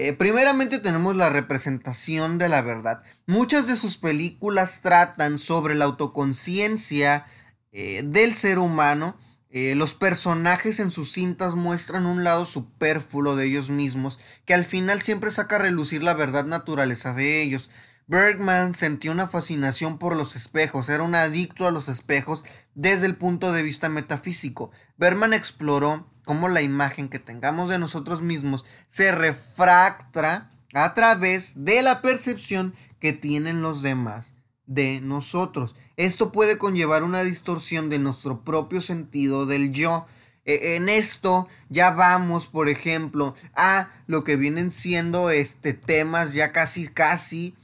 Eh, 0.00 0.12
primeramente 0.12 0.78
tenemos 0.78 1.16
la 1.16 1.28
representación 1.28 2.38
de 2.38 2.48
la 2.48 2.62
verdad. 2.62 3.02
Muchas 3.26 3.66
de 3.66 3.74
sus 3.74 3.96
películas 3.98 4.80
tratan 4.80 5.40
sobre 5.40 5.74
la 5.74 5.86
autoconciencia 5.86 7.26
eh, 7.72 8.02
del 8.04 8.32
ser 8.34 8.60
humano. 8.60 9.18
los 9.50 9.94
personajes 9.94 10.78
en 10.78 10.92
sus 10.92 11.10
cintas 11.12 11.56
muestran 11.56 12.06
un 12.06 12.22
lado 12.22 12.46
superfluo 12.46 13.34
de 13.34 13.46
ellos 13.46 13.70
mismos 13.70 14.20
que 14.44 14.54
al 14.54 14.64
final 14.64 15.02
siempre 15.02 15.32
saca 15.32 15.56
a 15.56 15.58
relucir 15.58 16.04
la 16.04 16.14
verdad 16.14 16.44
naturaleza 16.44 17.12
de 17.12 17.42
ellos. 17.42 17.68
Bergman 18.08 18.74
sentía 18.74 19.12
una 19.12 19.28
fascinación 19.28 19.98
por 19.98 20.16
los 20.16 20.34
espejos, 20.34 20.88
era 20.88 21.02
un 21.02 21.14
adicto 21.14 21.66
a 21.66 21.70
los 21.70 21.90
espejos 21.90 22.42
desde 22.74 23.04
el 23.04 23.16
punto 23.16 23.52
de 23.52 23.62
vista 23.62 23.90
metafísico. 23.90 24.70
Bergman 24.96 25.34
exploró 25.34 26.10
cómo 26.24 26.48
la 26.48 26.62
imagen 26.62 27.10
que 27.10 27.18
tengamos 27.18 27.68
de 27.68 27.78
nosotros 27.78 28.22
mismos 28.22 28.64
se 28.88 29.12
refracta 29.12 30.50
a 30.72 30.94
través 30.94 31.52
de 31.54 31.82
la 31.82 32.00
percepción 32.00 32.74
que 32.98 33.12
tienen 33.12 33.60
los 33.60 33.82
demás 33.82 34.32
de 34.64 35.02
nosotros. 35.02 35.76
Esto 35.98 36.32
puede 36.32 36.56
conllevar 36.56 37.02
una 37.02 37.22
distorsión 37.24 37.90
de 37.90 37.98
nuestro 37.98 38.42
propio 38.42 38.80
sentido 38.80 39.44
del 39.44 39.70
yo. 39.72 40.06
E, 40.46 40.76
en 40.76 40.88
esto 40.88 41.46
ya 41.68 41.90
vamos, 41.90 42.46
por 42.46 42.70
ejemplo, 42.70 43.34
a 43.54 43.90
lo 44.06 44.24
que 44.24 44.36
vienen 44.36 44.72
siendo 44.72 45.28
este 45.28 45.74
temas 45.74 46.32
ya 46.32 46.52
casi 46.52 46.86
casi 46.86 47.54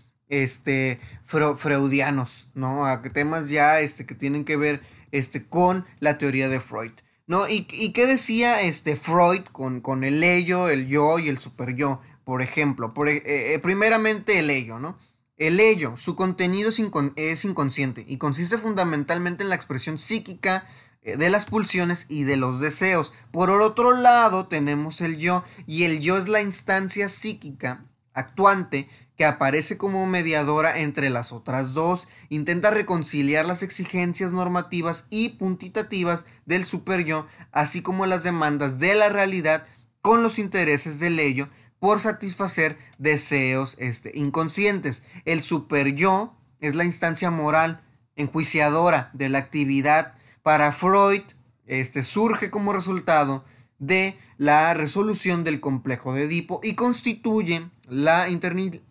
este, 0.42 1.00
freudianos, 1.24 2.48
¿no? 2.54 2.86
A 2.86 3.02
temas 3.02 3.48
ya 3.48 3.80
este, 3.80 4.06
que 4.06 4.14
tienen 4.14 4.44
que 4.44 4.56
ver 4.56 4.80
este, 5.12 5.44
con 5.46 5.84
la 6.00 6.18
teoría 6.18 6.48
de 6.48 6.60
Freud. 6.60 6.92
¿No? 7.26 7.48
¿Y, 7.48 7.62
qué 7.62 8.06
decía 8.06 8.60
este 8.60 8.96
Freud 8.96 9.44
con, 9.50 9.80
con 9.80 10.04
el 10.04 10.22
ello, 10.22 10.68
el 10.68 10.86
yo 10.86 11.18
y 11.18 11.28
el 11.28 11.38
super 11.38 11.74
yo? 11.74 12.02
Por 12.22 12.42
ejemplo, 12.42 12.92
eh, 13.06 13.22
eh, 13.26 13.58
primeramente 13.60 14.38
el 14.38 14.50
ello, 14.50 14.78
¿no? 14.78 14.98
El 15.38 15.58
ello, 15.58 15.96
su 15.96 16.16
contenido 16.16 16.68
es, 16.68 16.80
es, 17.16 17.44
inconsciente 17.44 18.04
y 18.06 18.18
consiste 18.18 18.58
fundamentalmente 18.58 19.42
en 19.42 19.48
la 19.48 19.54
expresión 19.54 19.98
psíquica 19.98 20.68
eh, 21.02 21.16
de 21.16 21.30
las 21.30 21.46
pulsiones 21.46 22.04
y 22.10 22.24
de 22.24 22.36
los 22.36 22.60
deseos. 22.60 23.14
Por 23.30 23.50
otro 23.50 23.96
lado, 23.96 24.46
tenemos 24.46 25.00
el 25.00 25.16
yo 25.16 25.44
y 25.66 25.84
el 25.84 26.00
yo 26.00 26.18
es 26.18 26.28
la 26.28 26.42
instancia 26.42 27.08
psíquica 27.08 27.84
actuante 28.14 28.88
que 29.16 29.24
aparece 29.24 29.76
como 29.76 30.06
mediadora 30.06 30.80
entre 30.80 31.08
las 31.10 31.32
otras 31.32 31.72
dos, 31.72 32.08
intenta 32.30 32.70
reconciliar 32.70 33.44
las 33.44 33.62
exigencias 33.62 34.32
normativas 34.32 35.06
y 35.10 35.30
puntitativas 35.30 36.24
del 36.46 36.64
super 36.64 37.04
yo, 37.04 37.26
así 37.52 37.80
como 37.80 38.06
las 38.06 38.24
demandas 38.24 38.78
de 38.78 38.94
la 38.94 39.08
realidad 39.08 39.66
con 40.00 40.22
los 40.22 40.38
intereses 40.38 40.98
del 40.98 41.20
ello 41.20 41.48
por 41.78 42.00
satisfacer 42.00 42.78
deseos 42.98 43.76
este, 43.78 44.10
inconscientes. 44.14 45.02
El 45.24 45.42
super 45.42 45.94
yo 45.94 46.34
es 46.60 46.74
la 46.74 46.84
instancia 46.84 47.30
moral 47.30 47.82
enjuiciadora 48.16 49.10
de 49.12 49.28
la 49.28 49.38
actividad. 49.38 50.14
Para 50.42 50.72
Freud, 50.72 51.22
este 51.66 52.02
surge 52.02 52.50
como 52.50 52.72
resultado 52.72 53.44
de 53.86 54.16
la 54.38 54.74
resolución 54.74 55.44
del 55.44 55.60
complejo 55.60 56.14
de 56.14 56.24
Edipo 56.24 56.60
y 56.62 56.74
constituye 56.74 57.68
la, 57.88 58.26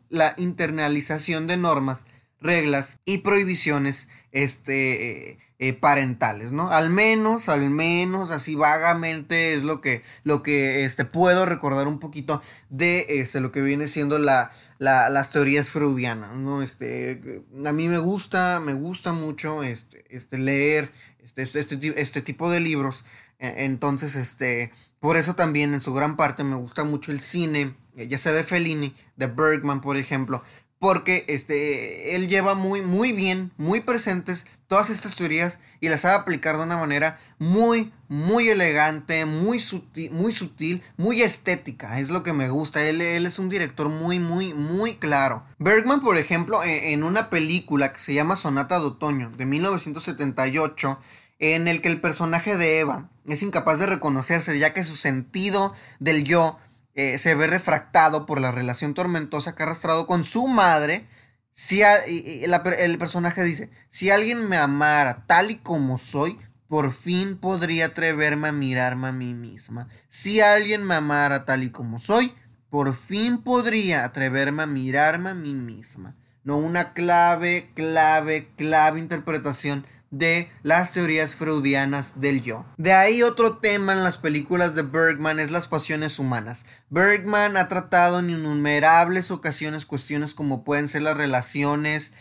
la 0.10 0.34
internalización 0.38 1.48
de 1.48 1.58
normas, 1.58 2.06
reglas 2.40 2.98
y 3.06 3.20
prohibiciones 3.20 4.08
este, 4.32 5.30
eh, 5.32 5.38
eh, 5.60 5.74
parentales, 5.74 6.52
¿no? 6.52 6.70
Al 6.72 6.90
menos, 6.90 7.48
al 7.48 7.70
menos, 7.70 8.32
así 8.32 8.56
vagamente 8.56 9.54
es 9.54 9.64
lo 9.64 9.80
que, 9.80 10.04
lo 10.24 10.44
que 10.44 10.84
este, 10.84 11.06
puedo 11.06 11.46
recordar 11.46 11.88
un 11.88 12.00
poquito 12.00 12.42
de 12.70 13.06
este, 13.08 13.40
lo 13.40 13.52
que 13.52 13.62
viene 13.62 13.88
siendo 13.88 14.20
la, 14.20 14.52
las 14.84 15.32
teorías 15.32 15.70
freudianas, 15.70 16.36
¿no? 16.36 16.62
Este, 16.62 17.44
a 17.66 17.72
mí 17.72 17.88
me 17.88 18.00
gusta, 18.00 18.60
me 18.60 18.74
gusta 18.74 19.14
mucho 19.14 19.64
este, 19.64 20.06
este, 20.10 20.38
leer 20.38 20.92
este, 21.24 21.42
este, 21.42 21.60
este, 21.60 22.02
este 22.02 22.22
tipo 22.22 22.52
de 22.52 22.60
libros 22.60 23.06
e, 23.44 23.66
entonces, 23.66 24.16
este, 24.16 24.72
por 25.00 25.18
eso 25.18 25.36
también 25.36 25.74
en 25.74 25.82
su 25.82 25.94
gran 25.94 26.16
parte 26.16 26.44
me 26.44 26.56
gusta 26.56 26.84
mucho 26.86 27.12
el 27.12 27.22
cine, 27.22 27.76
eh, 27.98 28.08
ya 28.08 28.18
sea 28.18 28.32
de 28.34 28.44
Fellini, 28.44 28.96
de 29.18 29.28
Bergman, 29.28 29.82
por 29.82 29.98
ejemplo, 29.98 30.44
porque 30.80 31.26
este, 31.28 32.16
él 32.16 32.28
lleva 32.30 32.56
muy, 32.56 32.82
muy 32.82 33.12
bien, 33.12 33.52
muy 33.58 33.82
presentes 33.82 34.46
todas 34.74 34.90
estas 34.90 35.16
teorías 35.16 35.60
y 35.82 35.90
las 35.90 36.02
sabe 36.02 36.16
aplicar 36.16 36.58
de 36.58 36.64
una 36.64 36.78
manera 36.78 37.20
muy, 37.38 37.94
muy 38.08 38.50
elegante, 38.50 39.24
muy 39.26 39.60
sutil, 39.60 40.10
muy, 40.10 40.34
sutil, 40.34 40.82
muy 40.98 41.22
estética. 41.22 42.00
Es 42.00 42.10
lo 42.10 42.24
que 42.24 42.34
me 42.34 42.50
gusta. 42.50 42.82
Él, 42.82 43.00
es 43.00 43.38
un 43.38 43.50
director 43.50 43.90
muy, 43.90 44.18
muy, 44.18 44.56
muy 44.56 44.96
claro. 44.96 45.44
Bergman, 45.60 46.02
por 46.02 46.18
ejemplo, 46.18 46.64
e, 46.64 46.92
en 46.92 47.04
una 47.04 47.30
película 47.30 47.94
que 47.94 48.00
se 48.00 48.16
llama 48.16 48.36
Sonata 48.36 48.80
de 48.80 48.86
Otoño 48.88 49.30
de 49.38 49.46
1978, 49.46 51.00
en 51.38 51.68
el 51.68 51.80
que 51.80 51.90
el 51.90 52.02
personaje 52.02 52.58
de 52.58 52.80
Eva 52.80 53.10
es 53.28 53.44
incapaz 53.44 53.78
de 53.78 53.86
reconocerse 53.86 54.58
ya 54.58 54.74
que 54.74 54.84
su 54.84 54.96
sentido 54.96 55.76
del 56.00 56.24
yo 56.24 56.58
eh, 56.96 57.20
se 57.20 57.36
ve 57.36 57.46
refractado 57.46 58.26
por 58.26 58.42
la 58.42 58.52
relación 58.52 58.96
tormentosa 58.96 59.54
que 59.54 59.62
ha 59.62 59.68
arrastrado 59.68 60.08
con 60.08 60.26
su 60.26 60.48
madre. 60.48 61.06
Si 61.54 61.82
el 61.84 62.98
personaje 62.98 63.44
dice, 63.44 63.70
si 63.88 64.10
alguien 64.10 64.50
me 64.50 64.58
amara 64.58 65.26
tal 65.28 65.52
y 65.52 65.56
como 65.58 66.00
soy, 66.00 66.40
por 66.68 66.92
fin 66.92 67.38
podría 67.38 67.86
atreverme 67.86 68.48
a 68.48 68.52
mirarme 68.52 69.10
a 69.10 69.12
mí 69.12 69.36
misma. 69.36 69.88
Si 70.10 70.42
alguien 70.42 70.84
me 70.84 70.96
amara 70.96 71.46
tal 71.46 71.62
y 71.62 71.70
como 71.70 72.00
soy, 72.00 72.34
por 72.72 72.96
fin 72.96 73.44
podría 73.44 74.04
atreverme 74.04 74.64
a 74.64 74.66
mirarme 74.66 75.30
a 75.30 75.36
mí 75.36 75.54
misma. 75.54 76.16
No 76.44 76.58
una 76.58 76.94
clave, 76.94 77.72
clave, 77.76 78.50
clave 78.58 78.98
interpretación 78.98 79.86
de 80.14 80.52
las 80.62 80.92
teorías 80.92 81.34
freudianas 81.34 82.22
del 82.22 82.42
yo. 82.42 82.66
De 82.78 82.94
ahí 82.94 83.24
otro 83.24 83.58
tema 83.58 83.94
en 83.94 84.04
las 84.04 84.20
películas 84.20 84.76
de 84.76 84.84
Bergman 84.84 85.40
es 85.40 85.50
las 85.50 85.68
pasiones 85.68 86.20
humanas. 86.20 86.66
Bergman 86.92 87.58
ha 87.58 87.68
tratado 87.68 88.20
en 88.20 88.30
innumerables 88.30 89.32
ocasiones 89.32 89.88
cuestiones 89.88 90.36
como 90.36 90.64
pueden 90.64 90.88
ser 90.88 91.02
las 91.02 91.18
relaciones 91.18 92.14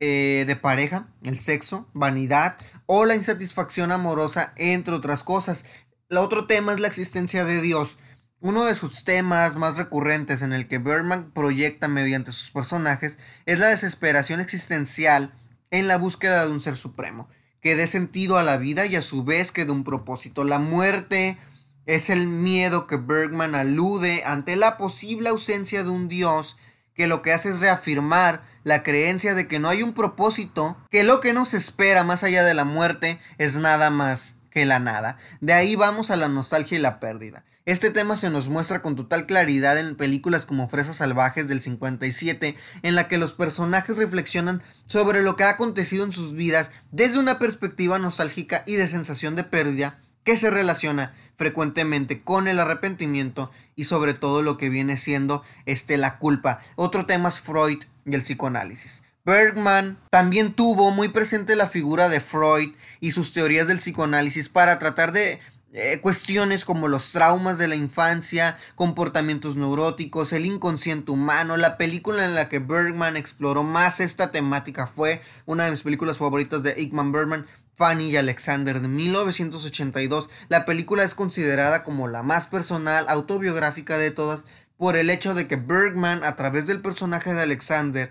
eh, 0.00 0.44
de 0.48 0.56
pareja, 0.56 1.06
el 1.22 1.38
sexo, 1.38 1.88
vanidad 1.92 2.56
o 2.86 3.04
la 3.04 3.14
insatisfacción 3.14 3.92
amorosa, 3.92 4.52
entre 4.56 4.94
otras 4.94 5.22
cosas. 5.22 5.64
El 6.08 6.16
otro 6.16 6.48
tema 6.48 6.72
es 6.72 6.80
la 6.80 6.88
existencia 6.88 7.44
de 7.44 7.60
Dios. 7.60 7.96
Uno 8.40 8.64
de 8.64 8.74
sus 8.74 9.04
temas 9.04 9.54
más 9.54 9.76
recurrentes 9.76 10.42
en 10.42 10.52
el 10.52 10.66
que 10.66 10.78
Bergman 10.78 11.30
proyecta 11.30 11.86
mediante 11.86 12.32
sus 12.32 12.50
personajes 12.50 13.18
es 13.46 13.60
la 13.60 13.68
desesperación 13.68 14.40
existencial 14.40 15.32
en 15.70 15.86
la 15.86 15.96
búsqueda 15.96 16.46
de 16.46 16.52
un 16.52 16.62
ser 16.62 16.76
supremo, 16.76 17.28
que 17.60 17.76
dé 17.76 17.86
sentido 17.86 18.38
a 18.38 18.42
la 18.42 18.56
vida 18.56 18.86
y 18.86 18.96
a 18.96 19.02
su 19.02 19.24
vez 19.24 19.52
que 19.52 19.64
dé 19.64 19.72
un 19.72 19.84
propósito. 19.84 20.44
La 20.44 20.58
muerte 20.58 21.38
es 21.86 22.10
el 22.10 22.26
miedo 22.26 22.86
que 22.86 22.96
Bergman 22.96 23.54
alude 23.54 24.22
ante 24.24 24.56
la 24.56 24.76
posible 24.76 25.28
ausencia 25.28 25.82
de 25.82 25.90
un 25.90 26.08
Dios 26.08 26.56
que 26.94 27.06
lo 27.06 27.22
que 27.22 27.32
hace 27.32 27.48
es 27.48 27.60
reafirmar 27.60 28.42
la 28.62 28.82
creencia 28.82 29.34
de 29.34 29.48
que 29.48 29.58
no 29.58 29.68
hay 29.68 29.82
un 29.82 29.94
propósito, 29.94 30.76
que 30.90 31.02
lo 31.02 31.20
que 31.20 31.32
nos 31.32 31.54
espera 31.54 32.04
más 32.04 32.24
allá 32.24 32.44
de 32.44 32.54
la 32.54 32.64
muerte 32.64 33.18
es 33.38 33.56
nada 33.56 33.90
más 33.90 34.36
que 34.50 34.66
la 34.66 34.78
nada. 34.78 35.16
De 35.40 35.52
ahí 35.52 35.76
vamos 35.76 36.10
a 36.10 36.16
la 36.16 36.28
nostalgia 36.28 36.76
y 36.76 36.80
la 36.80 37.00
pérdida. 37.00 37.44
Este 37.66 37.90
tema 37.90 38.16
se 38.16 38.30
nos 38.30 38.48
muestra 38.48 38.80
con 38.80 38.96
total 38.96 39.26
claridad 39.26 39.78
en 39.78 39.94
películas 39.94 40.46
como 40.46 40.68
Fresas 40.70 40.96
Salvajes 40.96 41.46
del 41.46 41.60
57, 41.60 42.56
en 42.82 42.94
la 42.94 43.06
que 43.06 43.18
los 43.18 43.34
personajes 43.34 43.98
reflexionan 43.98 44.62
sobre 44.86 45.22
lo 45.22 45.36
que 45.36 45.44
ha 45.44 45.50
acontecido 45.50 46.04
en 46.04 46.12
sus 46.12 46.32
vidas 46.32 46.70
desde 46.90 47.18
una 47.18 47.38
perspectiva 47.38 47.98
nostálgica 47.98 48.62
y 48.66 48.76
de 48.76 48.88
sensación 48.88 49.36
de 49.36 49.44
pérdida 49.44 49.98
que 50.24 50.38
se 50.38 50.48
relaciona 50.48 51.14
frecuentemente 51.36 52.22
con 52.22 52.48
el 52.48 52.60
arrepentimiento 52.60 53.50
y 53.76 53.84
sobre 53.84 54.14
todo 54.14 54.42
lo 54.42 54.56
que 54.56 54.70
viene 54.70 54.96
siendo 54.96 55.44
este, 55.66 55.98
la 55.98 56.16
culpa. 56.16 56.60
Otro 56.76 57.04
tema 57.04 57.28
es 57.28 57.40
Freud 57.40 57.84
y 58.06 58.14
el 58.14 58.22
psicoanálisis. 58.22 59.02
Bergman 59.24 59.98
también 60.10 60.54
tuvo 60.54 60.92
muy 60.92 61.08
presente 61.08 61.54
la 61.54 61.66
figura 61.66 62.08
de 62.08 62.20
Freud 62.20 62.72
y 63.00 63.12
sus 63.12 63.32
teorías 63.32 63.68
del 63.68 63.78
psicoanálisis 63.78 64.48
para 64.48 64.78
tratar 64.78 65.12
de 65.12 65.40
eh, 65.72 66.00
cuestiones 66.00 66.64
como 66.64 66.88
los 66.88 67.12
traumas 67.12 67.56
de 67.56 67.68
la 67.68 67.76
infancia, 67.76 68.58
comportamientos 68.74 69.54
neuróticos, 69.54 70.32
el 70.32 70.44
inconsciente 70.44 71.12
humano. 71.12 71.56
La 71.56 71.76
película 71.76 72.24
en 72.24 72.34
la 72.34 72.48
que 72.48 72.58
Bergman 72.58 73.16
exploró 73.16 73.62
más 73.62 74.00
esta 74.00 74.32
temática 74.32 74.88
fue 74.88 75.22
una 75.46 75.64
de 75.64 75.70
mis 75.70 75.82
películas 75.82 76.18
favoritas 76.18 76.64
de 76.64 76.74
Igman 76.76 77.12
Bergman, 77.12 77.46
Fanny 77.74 78.10
y 78.10 78.16
Alexander 78.16 78.80
de 78.80 78.88
1982. 78.88 80.28
La 80.48 80.64
película 80.64 81.04
es 81.04 81.14
considerada 81.14 81.84
como 81.84 82.08
la 82.08 82.24
más 82.24 82.48
personal, 82.48 83.06
autobiográfica 83.08 83.96
de 83.96 84.10
todas 84.10 84.46
por 84.76 84.96
el 84.96 85.08
hecho 85.08 85.34
de 85.34 85.46
que 85.46 85.56
Bergman, 85.56 86.24
a 86.24 86.34
través 86.34 86.66
del 86.66 86.80
personaje 86.80 87.32
de 87.32 87.42
Alexander, 87.42 88.10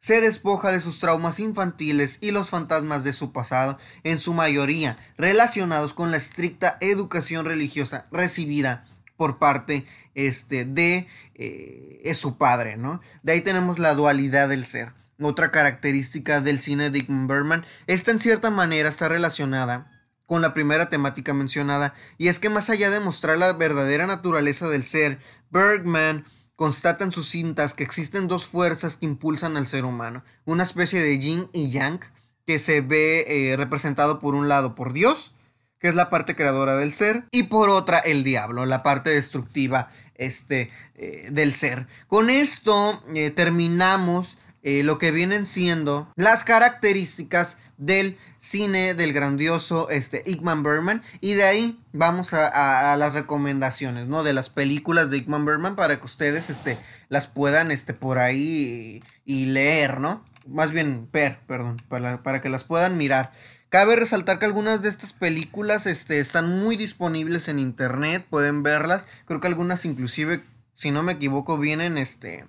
se 0.00 0.20
despoja 0.20 0.72
de 0.72 0.80
sus 0.80 0.98
traumas 0.98 1.38
infantiles 1.38 2.18
y 2.20 2.32
los 2.32 2.48
fantasmas 2.48 3.04
de 3.04 3.12
su 3.12 3.32
pasado, 3.32 3.78
en 4.02 4.18
su 4.18 4.34
mayoría 4.34 4.96
relacionados 5.16 5.94
con 5.94 6.10
la 6.10 6.16
estricta 6.16 6.78
educación 6.80 7.46
religiosa 7.46 8.06
recibida 8.10 8.86
por 9.16 9.38
parte 9.38 9.86
este, 10.14 10.64
de 10.64 11.06
eh, 11.34 12.12
su 12.14 12.38
padre, 12.38 12.78
¿no? 12.78 13.02
De 13.22 13.32
ahí 13.32 13.42
tenemos 13.42 13.78
la 13.78 13.94
dualidad 13.94 14.48
del 14.48 14.64
ser. 14.64 14.92
Otra 15.20 15.50
característica 15.50 16.40
del 16.40 16.58
cine 16.58 16.88
de 16.88 17.04
Bergman, 17.06 17.66
esta 17.86 18.10
en 18.10 18.18
cierta 18.18 18.48
manera 18.48 18.88
está 18.88 19.10
relacionada 19.10 20.00
con 20.24 20.40
la 20.40 20.54
primera 20.54 20.88
temática 20.88 21.34
mencionada, 21.34 21.92
y 22.16 22.28
es 22.28 22.38
que 22.38 22.48
más 22.48 22.70
allá 22.70 22.88
de 22.88 23.00
mostrar 23.00 23.36
la 23.36 23.52
verdadera 23.52 24.06
naturaleza 24.06 24.68
del 24.68 24.84
ser, 24.84 25.18
Bergman 25.50 26.24
constata 26.60 27.04
en 27.04 27.12
sus 27.12 27.30
cintas 27.30 27.72
que 27.72 27.84
existen 27.84 28.28
dos 28.28 28.46
fuerzas 28.46 28.96
que 28.96 29.06
impulsan 29.06 29.56
al 29.56 29.66
ser 29.66 29.86
humano, 29.86 30.22
una 30.44 30.62
especie 30.62 31.02
de 31.02 31.18
yin 31.18 31.48
y 31.54 31.70
yang 31.70 32.00
que 32.46 32.58
se 32.58 32.82
ve 32.82 33.24
eh, 33.26 33.56
representado 33.56 34.20
por 34.20 34.34
un 34.34 34.46
lado 34.46 34.74
por 34.74 34.92
Dios, 34.92 35.32
que 35.78 35.88
es 35.88 35.94
la 35.94 36.10
parte 36.10 36.36
creadora 36.36 36.76
del 36.76 36.92
ser, 36.92 37.24
y 37.30 37.44
por 37.44 37.70
otra 37.70 37.98
el 37.98 38.24
diablo, 38.24 38.66
la 38.66 38.82
parte 38.82 39.08
destructiva 39.08 39.88
este, 40.16 40.70
eh, 40.96 41.28
del 41.32 41.54
ser. 41.54 41.86
Con 42.08 42.28
esto 42.28 43.02
eh, 43.14 43.30
terminamos 43.30 44.36
lo 44.62 44.98
que 44.98 45.10
vienen 45.10 45.46
siendo 45.46 46.12
las 46.16 46.44
características 46.44 47.56
del 47.80 48.18
cine 48.38 48.94
del 48.94 49.12
grandioso 49.12 49.88
este, 49.90 50.22
Igman 50.26 50.62
Berman. 50.62 51.02
Y 51.20 51.32
de 51.32 51.44
ahí 51.44 51.82
vamos 51.92 52.32
a, 52.34 52.96
las 52.96 53.14
recomendaciones, 53.14 54.06
¿no? 54.06 54.22
De 54.22 54.32
las 54.32 54.50
películas 54.50 55.10
de 55.10 55.18
Igman 55.18 55.44
Berman 55.44 55.76
para 55.76 55.98
que 55.98 56.06
ustedes 56.06 56.50
este, 56.50 56.78
las 57.08 57.26
puedan 57.26 57.70
este, 57.70 57.94
por 57.94 58.18
ahí 58.18 59.02
y, 59.24 59.46
leer, 59.46 59.98
¿no? 59.98 60.24
Más 60.46 60.70
bien 60.70 61.08
ver, 61.12 61.38
perdón, 61.46 61.78
para, 61.88 62.22
para, 62.22 62.40
que 62.40 62.50
las 62.50 62.64
puedan 62.64 62.96
mirar. 62.96 63.32
Cabe 63.70 63.96
resaltar 63.96 64.38
que 64.38 64.46
algunas 64.46 64.82
de 64.82 64.88
estas 64.88 65.12
películas 65.12 65.86
este, 65.86 66.18
están 66.18 66.60
muy 66.60 66.76
disponibles 66.76 67.48
en 67.48 67.58
internet, 67.58 68.26
pueden 68.28 68.62
verlas. 68.62 69.06
Creo 69.26 69.40
que 69.40 69.46
algunas 69.46 69.84
inclusive, 69.84 70.42
si 70.74 70.90
no 70.90 71.02
me 71.02 71.12
equivoco, 71.12 71.56
vienen 71.56 71.96
este, 71.96 72.46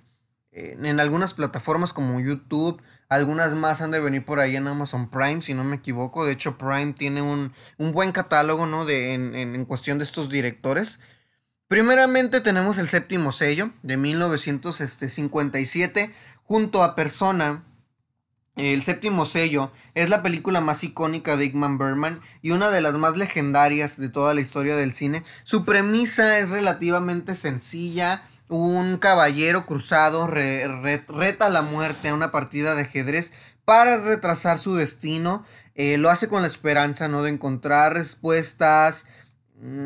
en 0.52 1.00
algunas 1.00 1.34
plataformas 1.34 1.92
como 1.92 2.20
YouTube 2.20 2.80
algunas 3.12 3.54
más 3.54 3.82
han 3.82 3.90
de 3.90 4.00
venir 4.00 4.24
por 4.24 4.40
ahí 4.40 4.56
en 4.56 4.66
Amazon 4.66 5.10
Prime, 5.10 5.42
si 5.42 5.52
no 5.52 5.64
me 5.64 5.76
equivoco. 5.76 6.24
De 6.24 6.32
hecho, 6.32 6.56
Prime 6.56 6.94
tiene 6.94 7.20
un, 7.20 7.52
buen 7.76 8.10
catálogo, 8.10 8.64
¿no? 8.64 8.86
De, 8.86 9.12
en, 9.12 9.64
cuestión 9.66 9.98
de 9.98 10.04
estos 10.04 10.30
directores. 10.30 10.98
Primeramente 11.68 12.40
tenemos 12.40 12.78
el 12.78 12.88
séptimo 12.88 13.32
sello 13.32 13.70
de 13.82 13.98
1957 13.98 15.84
este, 15.84 16.14
junto 16.42 16.82
a 16.82 16.94
Persona. 16.94 17.64
El 18.56 18.82
séptimo 18.82 19.26
sello 19.26 19.72
es 19.94 20.08
la 20.08 20.22
película 20.22 20.62
más 20.62 20.82
icónica 20.82 21.36
de 21.36 21.44
Igman 21.44 21.76
Berman 21.76 22.22
y 22.40 22.52
una 22.52 22.70
de 22.70 22.80
las 22.80 22.96
más 22.96 23.18
legendarias 23.18 23.98
de 23.98 24.08
toda 24.08 24.32
la 24.32 24.40
historia 24.40 24.76
del 24.76 24.94
cine. 24.94 25.22
Su 25.42 25.66
premisa 25.66 26.38
es 26.38 26.48
relativamente 26.48 27.34
sencilla, 27.34 28.24
un 28.48 28.98
caballero 28.98 29.66
cruzado 29.66 30.26
reta 30.26 31.48
la 31.48 31.62
muerte 31.62 32.08
a 32.08 32.14
una 32.14 32.30
partida 32.30 32.74
de 32.74 32.82
ajedrez 32.82 33.32
para 33.64 33.98
retrasar 33.98 34.58
su 34.58 34.74
destino. 34.74 35.44
Eh, 35.74 35.96
lo 35.96 36.10
hace 36.10 36.28
con 36.28 36.42
la 36.42 36.48
esperanza 36.48 37.08
¿no? 37.08 37.22
de 37.22 37.30
encontrar 37.30 37.94
respuestas 37.94 39.06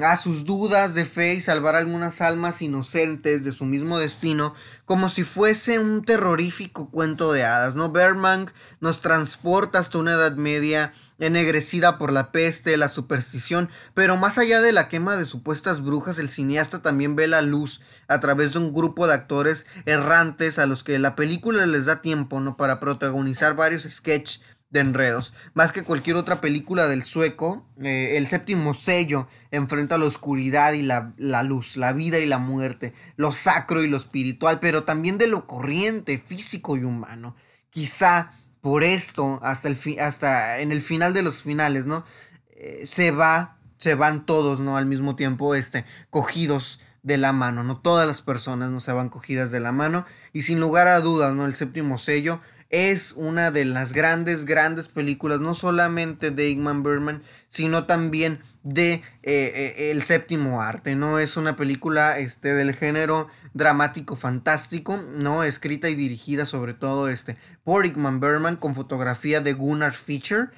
a 0.02 0.16
sus 0.16 0.46
dudas 0.46 0.94
de 0.94 1.04
fe 1.04 1.34
y 1.34 1.40
salvar 1.40 1.76
algunas 1.76 2.22
almas 2.22 2.62
inocentes 2.62 3.44
de 3.44 3.52
su 3.52 3.66
mismo 3.66 3.98
destino, 3.98 4.54
como 4.86 5.10
si 5.10 5.22
fuese 5.22 5.78
un 5.78 6.02
terrorífico 6.02 6.90
cuento 6.90 7.32
de 7.32 7.44
hadas, 7.44 7.74
¿no? 7.74 7.90
Berman 7.92 8.50
nos 8.80 9.02
transporta 9.02 9.78
hasta 9.78 9.98
una 9.98 10.12
edad 10.12 10.36
media 10.36 10.92
ennegrecida 11.18 11.98
por 11.98 12.10
la 12.10 12.32
peste, 12.32 12.78
la 12.78 12.88
superstición, 12.88 13.68
pero 13.92 14.16
más 14.16 14.38
allá 14.38 14.62
de 14.62 14.72
la 14.72 14.88
quema 14.88 15.16
de 15.16 15.26
supuestas 15.26 15.82
brujas, 15.82 16.18
el 16.18 16.30
cineasta 16.30 16.80
también 16.80 17.14
ve 17.14 17.26
la 17.26 17.42
luz 17.42 17.82
a 18.08 18.18
través 18.18 18.54
de 18.54 18.60
un 18.60 18.72
grupo 18.72 19.06
de 19.06 19.14
actores 19.14 19.66
errantes 19.84 20.58
a 20.58 20.64
los 20.64 20.84
que 20.84 20.98
la 20.98 21.16
película 21.16 21.66
les 21.66 21.84
da 21.84 22.00
tiempo, 22.00 22.40
¿no? 22.40 22.56
Para 22.56 22.80
protagonizar 22.80 23.56
varios 23.56 23.82
sketches 23.82 24.40
de 24.70 24.80
enredos. 24.80 25.32
Más 25.54 25.72
que 25.72 25.84
cualquier 25.84 26.16
otra 26.16 26.40
película 26.40 26.88
del 26.88 27.02
sueco, 27.02 27.66
eh, 27.82 28.16
el 28.16 28.26
séptimo 28.26 28.74
sello 28.74 29.28
enfrenta 29.50 29.98
la 29.98 30.06
oscuridad 30.06 30.72
y 30.72 30.82
la, 30.82 31.12
luz, 31.42 31.76
la 31.76 31.92
vida 31.92 32.18
y 32.18 32.26
la 32.26 32.38
muerte, 32.38 32.92
lo 33.16 33.32
sacro 33.32 33.82
y 33.82 33.88
lo 33.88 33.96
espiritual, 33.96 34.58
pero 34.60 34.84
también 34.84 35.18
de 35.18 35.28
lo 35.28 35.46
corriente, 35.46 36.18
físico 36.18 36.76
y 36.76 36.84
humano. 36.84 37.36
Quizá 37.70 38.32
por 38.60 38.82
esto, 38.82 39.38
hasta, 39.42 39.68
el 39.68 39.78
hasta 40.00 40.60
en 40.60 40.72
el 40.72 40.82
final 40.82 41.14
de 41.14 41.22
los 41.22 41.42
finales, 41.42 41.86
¿no? 41.86 42.04
Eh, 42.50 42.82
se 42.84 43.12
va, 43.12 43.58
se 43.76 43.94
van 43.94 44.26
todos, 44.26 44.58
¿no? 44.58 44.76
Al 44.76 44.86
mismo 44.86 45.14
tiempo, 45.14 45.54
este, 45.54 45.84
cogidos 46.10 46.80
de 47.06 47.18
la 47.18 47.32
mano, 47.32 47.62
¿no? 47.62 47.78
Todas 47.78 48.08
las 48.08 48.22
personas 48.22 48.70
no 48.70 48.80
se 48.80 48.90
van 48.90 49.10
cogidas 49.10 49.52
de 49.52 49.60
la 49.60 49.70
mano. 49.70 50.04
Y 50.32 50.42
sin 50.42 50.58
lugar 50.58 50.88
a 50.88 51.00
dudas, 51.00 51.34
¿no? 51.34 51.46
El 51.46 51.54
séptimo 51.54 51.98
sello 51.98 52.40
es 52.70 53.12
una 53.12 53.50
de 53.50 53.64
las 53.64 53.92
grandes, 53.92 54.44
grandes 54.44 54.88
películas, 54.88 55.40
no 55.40 55.54
solamente 55.54 56.30
de 56.30 56.48
Igman 56.48 56.82
Berman, 56.82 57.22
sino 57.48 57.84
también 57.84 58.40
de 58.64 58.94
eh, 58.94 59.02
eh, 59.22 59.90
El 59.92 60.02
séptimo 60.02 60.60
arte, 60.60 60.96
¿no? 60.96 61.18
Es 61.18 61.36
una 61.36 61.54
película 61.54 62.18
este, 62.18 62.54
del 62.54 62.74
género 62.74 63.28
dramático 63.54 64.16
fantástico, 64.16 64.96
¿no? 64.96 65.44
Escrita 65.44 65.88
y 65.88 65.94
dirigida 65.94 66.44
sobre 66.44 66.74
todo 66.74 67.08
este, 67.08 67.36
por 67.62 67.86
Igman 67.86 68.18
Berman 68.18 68.56
con 68.56 68.74
fotografía 68.74 69.40
de 69.40 69.52
Gunnar 69.52 69.92
Fischer. 69.92 70.50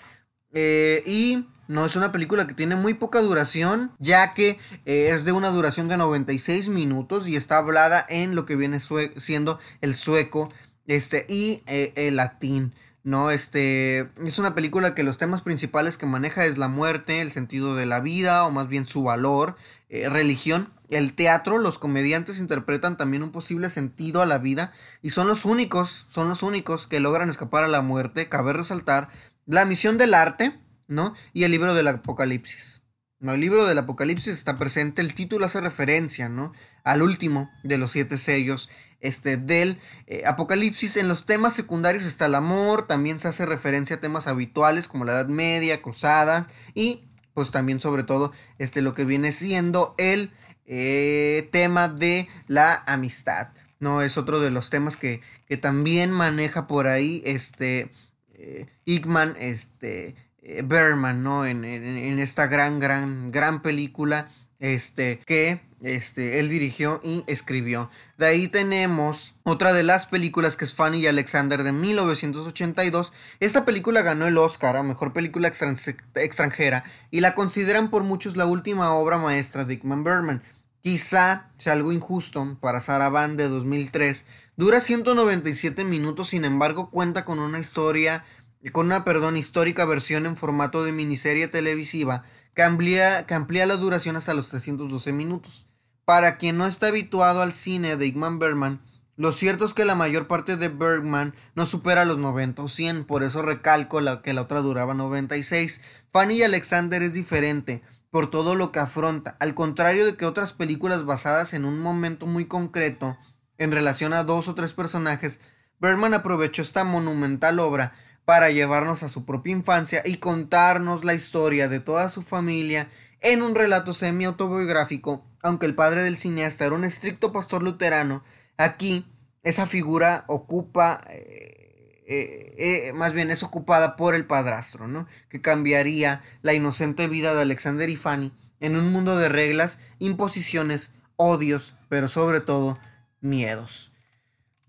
Eh, 0.53 1.03
y 1.05 1.47
no 1.66 1.85
es 1.85 1.94
una 1.94 2.11
película 2.11 2.47
que 2.47 2.55
tiene 2.55 2.75
muy 2.75 2.94
poca 2.94 3.21
duración, 3.21 3.92
ya 3.99 4.33
que 4.33 4.59
es 4.87 5.27
de 5.27 5.33
una 5.33 5.51
duración 5.51 5.88
de 5.88 5.99
96 5.99 6.71
minutos 6.71 7.29
y 7.29 7.37
está 7.37 7.59
hablada 7.59 8.07
en 8.09 8.35
lo 8.35 8.47
que 8.47 8.57
viene 8.57 8.79
siendo 9.18 9.59
el 9.83 9.94
sueco 9.94 10.49
este, 10.88 11.27
y 11.29 11.62
eh, 11.66 11.92
el 11.94 12.16
latín. 12.16 12.74
¿no? 13.05 13.31
Este, 13.31 14.11
es 14.24 14.38
una 14.38 14.55
película 14.55 14.94
que 14.94 15.03
los 15.03 15.16
temas 15.16 15.42
principales 15.42 15.96
que 15.96 16.07
maneja 16.07 16.44
es 16.44 16.59
la 16.59 16.68
muerte, 16.68 17.22
el 17.22 17.31
sentido 17.33 17.74
de 17.74 17.87
la 17.87 18.01
vida, 18.01 18.44
o 18.44 18.51
más 18.51 18.68
bien 18.68 18.87
su 18.87 19.03
valor, 19.03 19.57
eh, 19.88 20.09
religión. 20.09 20.72
El 20.90 21.14
teatro, 21.14 21.59
los 21.59 21.79
comediantes 21.79 22.38
interpretan 22.38 22.96
también 22.96 23.22
un 23.22 23.31
posible 23.31 23.68
sentido 23.68 24.20
a 24.20 24.27
la 24.27 24.38
vida 24.38 24.72
y 25.03 25.11
son 25.11 25.29
los 25.29 25.44
únicos, 25.44 26.07
son 26.11 26.29
los 26.29 26.42
únicos 26.42 26.87
que 26.87 27.01
logran 27.01 27.31
escapar 27.31 27.64
a 27.64 27.68
la 27.68 27.83
muerte. 27.83 28.29
Cabe 28.29 28.53
resaltar 28.53 29.09
la 29.46 29.64
misión 29.64 29.96
del 29.98 30.14
arte, 30.14 30.59
¿no? 30.87 31.14
Y 31.33 31.44
el 31.44 31.51
libro 31.51 31.74
del 31.74 31.88
Apocalipsis. 31.88 32.83
¿No? 33.20 33.33
El 33.33 33.40
libro 33.40 33.66
del 33.66 33.78
Apocalipsis 33.78 34.35
está 34.35 34.57
presente, 34.59 35.02
el 35.02 35.14
título 35.14 35.46
hace 35.46 35.61
referencia, 35.61 36.28
¿no? 36.28 36.52
Al 36.85 37.02
último 37.02 37.50
de 37.62 37.78
los 37.78 37.92
siete 37.92 38.18
sellos 38.18 38.68
este, 39.00 39.37
del 39.37 39.78
eh, 40.07 40.22
Apocalipsis. 40.26 40.96
En 40.96 41.09
los 41.09 41.26
temas 41.26 41.54
secundarios 41.54 42.04
está 42.04 42.26
el 42.26 42.35
amor, 42.35 42.87
también 42.87 43.20
se 43.20 43.28
hace 43.28 43.46
referencia 43.46 43.96
a 43.96 44.00
temas 44.00 44.26
habituales 44.26 44.88
como 44.88 45.04
la 45.04 45.12
Edad 45.12 45.28
Media, 45.28 45.83
cruzadas 45.83 46.46
y 46.74 47.04
pues 47.35 47.50
también 47.50 47.81
sobre 47.81 48.02
todo 48.02 48.33
este, 48.59 48.83
lo 48.83 48.94
que 48.94 49.04
viene 49.04 49.33
siendo 49.33 49.94
el 49.98 50.33
eh, 50.66 51.48
tema 51.52 51.88
de 51.88 52.28
la 52.46 52.83
amistad. 52.87 53.48
No 53.81 54.02
es 54.02 54.18
otro 54.18 54.40
de 54.40 54.50
los 54.50 54.70
temas 54.70 54.96
que, 54.96 55.20
que 55.46 55.57
también 55.57 56.11
maneja 56.11 56.66
por 56.66 56.88
ahí 56.88 57.22
este 57.24 57.92
eh, 58.35 58.66
Igman, 58.85 59.37
este 59.38 60.16
Berman, 60.42 61.22
¿no? 61.22 61.44
En, 61.44 61.64
en, 61.64 62.18
esta 62.18 62.46
gran, 62.46 62.79
gran, 62.79 63.31
gran 63.31 63.61
película 63.62 64.29
este, 64.59 65.20
que 65.27 65.61
este, 65.81 66.40
él 66.40 66.48
dirigió 66.48 67.01
y 67.05 67.24
escribió. 67.27 67.90
De 68.16 68.27
ahí 68.27 68.48
tenemos 68.48 69.35
otra 69.44 69.72
de 69.72 69.83
las 69.83 70.07
películas 70.07 70.57
que 70.57 70.64
es 70.64 70.74
Fanny 70.74 70.98
y 70.98 71.07
Alexander 71.07 71.62
de 71.62 71.72
1982. 71.72 73.12
Esta 73.40 73.64
película 73.64 74.03
ganó 74.03 74.27
el 74.27 74.38
Oscar 74.38 74.77
a 74.77 74.83
Mejor 74.83 75.12
Película 75.12 75.48
Extranjera 75.48 76.85
y 77.11 77.20
la 77.20 77.35
consideran 77.35 77.90
por 77.90 78.03
muchos 78.03 78.37
la 78.37 78.46
última 78.46 78.92
obra 78.94 79.18
maestra 79.18 79.64
de 79.64 79.74
Dickman 79.74 80.05
Berman. 80.05 80.42
Quizá 80.81 81.51
sea 81.59 81.72
algo 81.72 81.92
injusto 81.92 82.57
para 82.61 82.81
Sarah 82.81 83.09
Van 83.09 83.37
de 83.37 83.48
2003. 83.48 84.24
Dura 84.57 84.81
197 84.81 85.85
minutos, 85.85 86.31
sin 86.31 86.44
embargo 86.44 86.90
cuenta 86.90 87.24
con 87.24 87.38
una 87.38 87.61
historia, 87.61 88.24
con 88.73 88.87
una, 88.87 89.05
perdón, 89.05 89.37
histórica 89.37 89.85
versión 89.85 90.27
en 90.27 90.37
formato 90.37 90.85
de 90.85 90.92
miniserie 90.92 91.49
televisiva 91.49 92.25
que 92.55 92.62
amplía, 92.62 93.27
que 93.27 93.35
amplía 93.35 93.66
la 93.66 93.77
duración 93.77 94.16
hasta 94.16 94.35
los 94.35 94.49
312 94.49 95.12
minutos. 95.12 95.66
Para 96.05 96.37
quien 96.38 96.59
no 96.59 96.66
está 96.66 96.88
habituado 96.88 97.42
al 97.42 97.53
cine 97.53 97.97
de 97.97 98.07
Igman 98.07 98.38
Bergman, 98.38 98.81
lo 99.16 99.33
cierto 99.33 99.64
es 99.64 99.75
que 99.75 99.85
la 99.85 99.94
mayor 99.94 100.27
parte 100.27 100.57
de 100.57 100.68
Bergman 100.68 101.35
no 101.55 101.66
supera 101.66 102.05
los 102.05 102.18
90 102.18 102.62
o 102.62 102.68
100, 102.68 103.05
por 103.05 103.25
eso 103.25 103.42
recalco 103.42 104.01
la, 104.01 104.23
que 104.23 104.33
la 104.33 104.42
otra 104.42 104.61
duraba 104.61 104.94
96. 104.94 105.83
Fanny 106.12 106.42
Alexander 106.42 107.03
es 107.03 107.12
diferente 107.12 107.83
por 108.11 108.31
todo 108.31 108.55
lo 108.55 108.73
que 108.73 108.79
afronta, 108.79 109.37
al 109.38 109.55
contrario 109.55 110.07
de 110.07 110.16
que 110.16 110.25
otras 110.25 110.53
películas 110.53 111.05
basadas 111.05 111.53
en 111.53 111.64
un 111.64 111.81
momento 111.81 112.27
muy 112.27 112.47
concreto 112.47 113.18
en 113.59 113.73
relación 113.73 114.12
a 114.12 114.25
dos 114.25 114.49
o 114.49 114.55
tres 114.55 114.73
personajes, 114.73 115.40
Bergman 115.79 116.14
aprovechó 116.14 116.62
esta 116.62 116.85
monumental 116.85 117.59
obra 117.59 117.92
para 118.29 118.51
llevarnos 118.51 119.03
a 119.03 119.09
su 119.09 119.25
propia 119.25 119.53
infancia 119.53 120.03
y 120.05 120.19
contarnos 120.19 121.03
la 121.03 121.14
historia 121.14 121.67
de 121.67 121.81
toda 121.81 122.11
su 122.11 122.21
familia 122.21 122.91
en 123.23 123.41
un 123.41 123.55
relato 123.55 123.95
semi-autobiográfico, 123.95 125.25
aunque 125.43 125.64
el 125.64 125.75
padre 125.75 126.03
del 126.03 126.19
cineasta 126.19 126.67
era 126.67 126.75
un 126.75 126.85
estricto 126.85 127.33
pastor 127.33 127.62
luterano, 127.62 128.23
aquí 128.59 129.07
esa 129.45 129.67
figura 129.67 130.25
ocupa, 130.27 131.01
eh, 131.09 132.05
eh, 132.07 132.55
eh, 132.59 132.93
más 132.93 133.14
bien 133.14 133.31
es 133.31 133.43
ocupada 133.43 133.97
por 133.97 134.14
el 134.14 134.27
padrastro, 134.27 134.88
¿no? 134.88 135.07
Que 135.31 135.41
cambiaría 135.41 136.23
la 136.43 136.53
inocente 136.53 137.09
vida 137.09 137.35
de 137.35 137.41
Alexander 137.41 137.88
y 137.88 137.97
Fanny 137.97 138.35
en 138.61 138.77
un 138.77 138.93
mundo 138.93 139.17
de 139.17 139.31
reglas, 139.31 139.81
imposiciones, 140.01 140.93
odios, 141.17 141.77
pero 141.88 142.09
sobre 142.09 142.43
todo 142.43 142.79
miedos. 143.23 143.91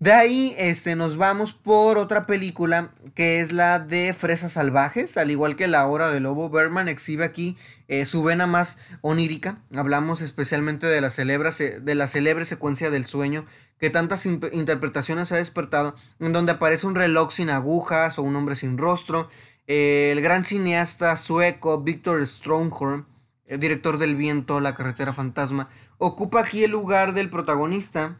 De 0.00 0.14
ahí 0.14 0.54
este, 0.56 0.96
nos 0.96 1.18
vamos 1.18 1.52
por 1.52 1.98
otra 1.98 2.24
película 2.24 2.94
que 3.14 3.40
es 3.40 3.52
la 3.52 3.78
de 3.78 4.14
Fresas 4.14 4.52
Salvajes, 4.52 5.18
al 5.18 5.30
igual 5.30 5.56
que 5.56 5.68
La 5.68 5.86
Hora 5.86 6.08
del 6.08 6.22
Lobo. 6.22 6.48
Berman 6.48 6.88
exhibe 6.88 7.22
aquí 7.22 7.58
eh, 7.86 8.06
su 8.06 8.22
vena 8.22 8.46
más 8.46 8.78
onírica. 9.02 9.58
Hablamos 9.76 10.22
especialmente 10.22 10.86
de 10.86 11.02
la, 11.02 11.10
celebre, 11.10 11.50
de 11.82 11.94
la 11.94 12.06
célebre 12.06 12.46
secuencia 12.46 12.88
del 12.88 13.04
sueño 13.04 13.44
que 13.78 13.90
tantas 13.90 14.24
interpretaciones 14.24 15.32
ha 15.32 15.36
despertado, 15.36 15.94
en 16.18 16.32
donde 16.32 16.52
aparece 16.52 16.86
un 16.86 16.94
reloj 16.94 17.30
sin 17.32 17.50
agujas 17.50 18.18
o 18.18 18.22
un 18.22 18.34
hombre 18.36 18.56
sin 18.56 18.78
rostro. 18.78 19.28
Eh, 19.66 20.12
el 20.12 20.22
gran 20.22 20.46
cineasta 20.46 21.14
sueco 21.16 21.82
Victor 21.82 22.26
Stromholm, 22.26 23.04
el 23.44 23.60
director 23.60 23.98
del 23.98 24.16
viento, 24.16 24.60
La 24.60 24.74
carretera 24.74 25.12
fantasma, 25.12 25.68
ocupa 25.98 26.40
aquí 26.40 26.64
el 26.64 26.70
lugar 26.70 27.12
del 27.12 27.28
protagonista 27.28 28.16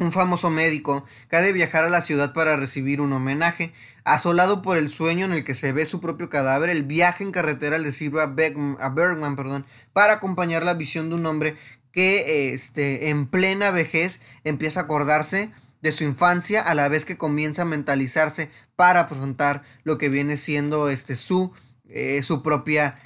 un 0.00 0.12
famoso 0.12 0.50
médico 0.50 1.04
que 1.28 1.36
ha 1.36 1.42
de 1.42 1.52
viajar 1.52 1.84
a 1.84 1.90
la 1.90 2.00
ciudad 2.00 2.32
para 2.32 2.56
recibir 2.56 3.00
un 3.00 3.12
homenaje. 3.12 3.72
Asolado 4.02 4.62
por 4.62 4.78
el 4.78 4.88
sueño 4.88 5.26
en 5.26 5.32
el 5.32 5.44
que 5.44 5.54
se 5.54 5.72
ve 5.72 5.84
su 5.84 6.00
propio 6.00 6.30
cadáver, 6.30 6.70
el 6.70 6.82
viaje 6.82 7.22
en 7.22 7.32
carretera 7.32 7.78
le 7.78 7.92
sirve 7.92 8.22
a, 8.22 8.26
Bergman 8.26 9.36
perdón, 9.36 9.66
para 9.92 10.14
acompañar 10.14 10.64
la 10.64 10.74
visión 10.74 11.10
de 11.10 11.16
un 11.16 11.26
hombre 11.26 11.56
que 11.92 12.54
este, 12.54 13.10
en 13.10 13.26
plena 13.26 13.70
vejez 13.70 14.20
empieza 14.42 14.80
a 14.80 14.82
acordarse 14.84 15.52
de 15.82 15.92
su 15.92 16.04
infancia 16.04 16.62
a 16.62 16.74
la 16.74 16.88
vez 16.88 17.04
que 17.04 17.18
comienza 17.18 17.62
a 17.62 17.66
mentalizarse 17.66 18.50
para 18.76 19.00
afrontar 19.00 19.62
lo 19.84 19.98
que 19.98 20.08
viene 20.08 20.36
siendo 20.36 20.88
este, 20.88 21.14
su, 21.14 21.52
eh, 21.88 22.22
su 22.22 22.42
propia 22.42 22.98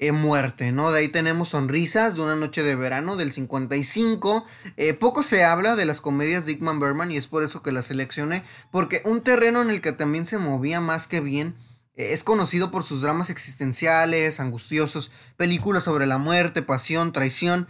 eh, 0.00 0.12
muerte, 0.12 0.70
¿no? 0.70 0.92
De 0.92 1.00
ahí 1.00 1.08
tenemos 1.08 1.48
Sonrisas 1.48 2.14
de 2.14 2.20
una 2.20 2.36
noche 2.36 2.62
de 2.62 2.76
verano 2.76 3.16
del 3.16 3.32
55. 3.32 4.44
Eh, 4.76 4.94
poco 4.94 5.22
se 5.22 5.44
habla 5.44 5.74
de 5.74 5.86
las 5.86 6.00
comedias 6.00 6.46
de 6.46 6.52
Dickman 6.52 6.78
Berman 6.78 7.10
y 7.10 7.16
es 7.16 7.26
por 7.26 7.42
eso 7.42 7.62
que 7.62 7.72
las 7.72 7.86
seleccioné, 7.86 8.44
porque 8.70 9.02
un 9.04 9.22
terreno 9.22 9.60
en 9.60 9.70
el 9.70 9.80
que 9.80 9.92
también 9.92 10.26
se 10.26 10.38
movía 10.38 10.80
más 10.80 11.08
que 11.08 11.20
bien 11.20 11.56
eh, 11.98 12.12
es 12.12 12.22
conocido 12.22 12.70
por 12.70 12.84
sus 12.84 13.02
dramas 13.02 13.28
existenciales, 13.28 14.38
angustiosos, 14.38 15.10
películas 15.36 15.82
sobre 15.82 16.06
la 16.06 16.18
muerte, 16.18 16.62
pasión, 16.62 17.12
traición, 17.12 17.66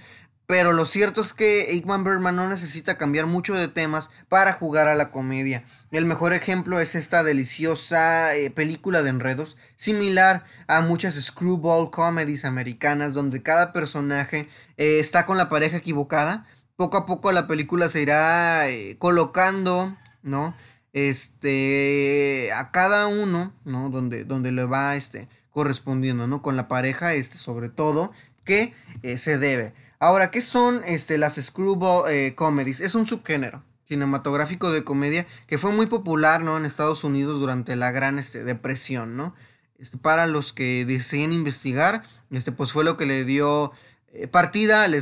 pero 0.49 0.73
lo 0.73 0.87
cierto 0.87 1.21
es 1.21 1.35
que 1.35 1.73
Eggman 1.73 2.05
Berman 2.05 2.35
no 2.35 2.49
necesita 2.49 2.97
cambiar 2.97 3.27
mucho 3.27 3.53
de 3.53 3.69
temas 3.69 4.09
para 4.31 4.55
jugar 4.55 4.89
a 4.89 4.95
la 4.95 5.11
comedia. 5.11 5.63
El 5.91 6.07
mejor 6.07 6.33
ejemplo 6.33 6.81
es 6.81 6.95
esta 6.95 7.23
deliciosa 7.23 8.35
eh, 8.35 8.51
película 8.51 9.03
de 9.03 9.11
enredos, 9.11 9.59
similar 9.77 10.47
a 10.67 10.81
muchas 10.81 11.17
screwball 11.17 11.91
comedies 11.91 12.47
americanas 12.47 13.13
donde 13.13 13.43
cada 13.43 13.75
personaje 13.75 14.49
eh, 14.79 15.01
está 15.01 15.27
con 15.27 15.37
la 15.37 15.51
pareja 15.51 15.77
equivocada. 15.77 16.47
Poco 16.77 16.97
a 16.97 17.05
poco 17.05 17.31
la 17.31 17.47
película 17.47 17.91
se 17.91 18.01
irá 18.01 18.71
eh, 18.71 18.97
colocando, 18.99 19.99
¿no? 20.23 20.55
Este, 20.95 22.49
a 22.55 22.71
cada 22.71 23.07
uno, 23.07 23.53
¿no? 23.67 23.91
Donde, 23.91 24.25
donde 24.25 24.53
le 24.53 24.65
va, 24.65 24.97
este, 24.97 25.29
correspondiendo, 25.51 26.27
¿no? 26.27 26.41
Con 26.41 26.57
la 26.57 26.69
pareja, 26.69 27.13
este, 27.13 27.37
sobre 27.37 27.69
todo, 27.69 28.13
que 28.45 28.73
se 29.19 29.37
debe. 29.37 29.75
Ahora, 30.01 30.31
¿qué 30.31 30.41
son 30.41 30.83
este, 30.87 31.19
las 31.19 31.35
screwball 31.35 32.09
eh, 32.11 32.35
comedies? 32.37 32.81
Es 32.81 32.95
un 32.95 33.09
subgénero 33.09 33.65
cinematográfico 33.85 34.71
de 34.71 34.85
comedia 34.85 35.27
que 35.47 35.59
fue 35.59 35.73
muy 35.73 35.87
popular 35.87 36.43
¿no? 36.43 36.57
en 36.57 36.67
Estados 36.67 37.03
Unidos 37.03 37.41
durante 37.41 37.75
la 37.75 37.91
gran 37.91 38.19
este, 38.19 38.45
depresión, 38.45 39.17
¿no? 39.17 39.35
Este, 39.79 39.97
para 39.97 40.27
los 40.27 40.53
que 40.53 40.85
deseen 40.85 41.33
investigar, 41.33 42.03
este, 42.31 42.53
pues 42.53 42.71
fue 42.71 42.85
lo 42.85 42.97
que 42.97 43.07
le 43.07 43.25
dio 43.25 43.73
eh, 44.13 44.29
partida 44.29 44.85
al 44.85 44.95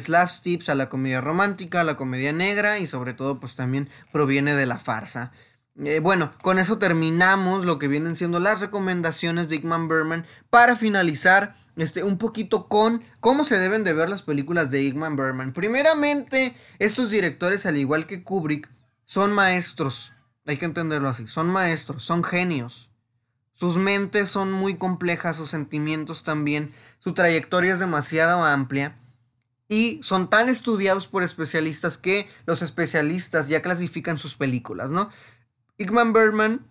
tips 0.42 0.68
a 0.68 0.74
la 0.74 0.88
comedia 0.88 1.20
romántica, 1.20 1.80
a 1.80 1.84
la 1.84 1.96
comedia 1.96 2.32
negra 2.32 2.78
y 2.78 2.86
sobre 2.86 3.12
todo 3.12 3.40
pues 3.40 3.54
también 3.54 3.90
proviene 4.12 4.54
de 4.54 4.66
la 4.66 4.78
farsa. 4.78 5.32
Eh, 5.84 6.00
bueno, 6.00 6.32
con 6.42 6.58
eso 6.58 6.78
terminamos 6.78 7.66
lo 7.66 7.78
que 7.78 7.88
vienen 7.88 8.16
siendo 8.16 8.40
las 8.40 8.60
recomendaciones 8.60 9.50
de 9.50 9.56
Igman 9.56 9.88
Berman 9.88 10.24
para 10.48 10.74
finalizar 10.74 11.54
este, 11.76 12.02
un 12.02 12.16
poquito 12.16 12.66
con 12.66 13.02
cómo 13.20 13.44
se 13.44 13.58
deben 13.58 13.84
de 13.84 13.92
ver 13.92 14.08
las 14.08 14.22
películas 14.22 14.70
de 14.70 14.82
Igman 14.82 15.16
Berman. 15.16 15.52
Primeramente, 15.52 16.56
estos 16.78 17.10
directores, 17.10 17.66
al 17.66 17.76
igual 17.76 18.06
que 18.06 18.22
Kubrick, 18.22 18.70
son 19.04 19.32
maestros. 19.32 20.12
Hay 20.46 20.56
que 20.56 20.64
entenderlo 20.64 21.08
así. 21.08 21.26
Son 21.26 21.48
maestros, 21.48 22.04
son 22.04 22.24
genios. 22.24 22.88
Sus 23.52 23.76
mentes 23.76 24.30
son 24.30 24.52
muy 24.52 24.76
complejas, 24.76 25.36
sus 25.36 25.50
sentimientos 25.50 26.22
también. 26.22 26.72
Su 26.98 27.12
trayectoria 27.12 27.74
es 27.74 27.80
demasiado 27.80 28.44
amplia. 28.44 28.96
Y 29.68 30.00
son 30.02 30.30
tan 30.30 30.48
estudiados 30.48 31.06
por 31.06 31.22
especialistas 31.22 31.98
que 31.98 32.28
los 32.46 32.62
especialistas 32.62 33.48
ya 33.48 33.62
clasifican 33.62 34.16
sus 34.16 34.36
películas, 34.36 34.90
¿no? 34.90 35.10
Igman 35.78 36.14
Berman 36.14 36.66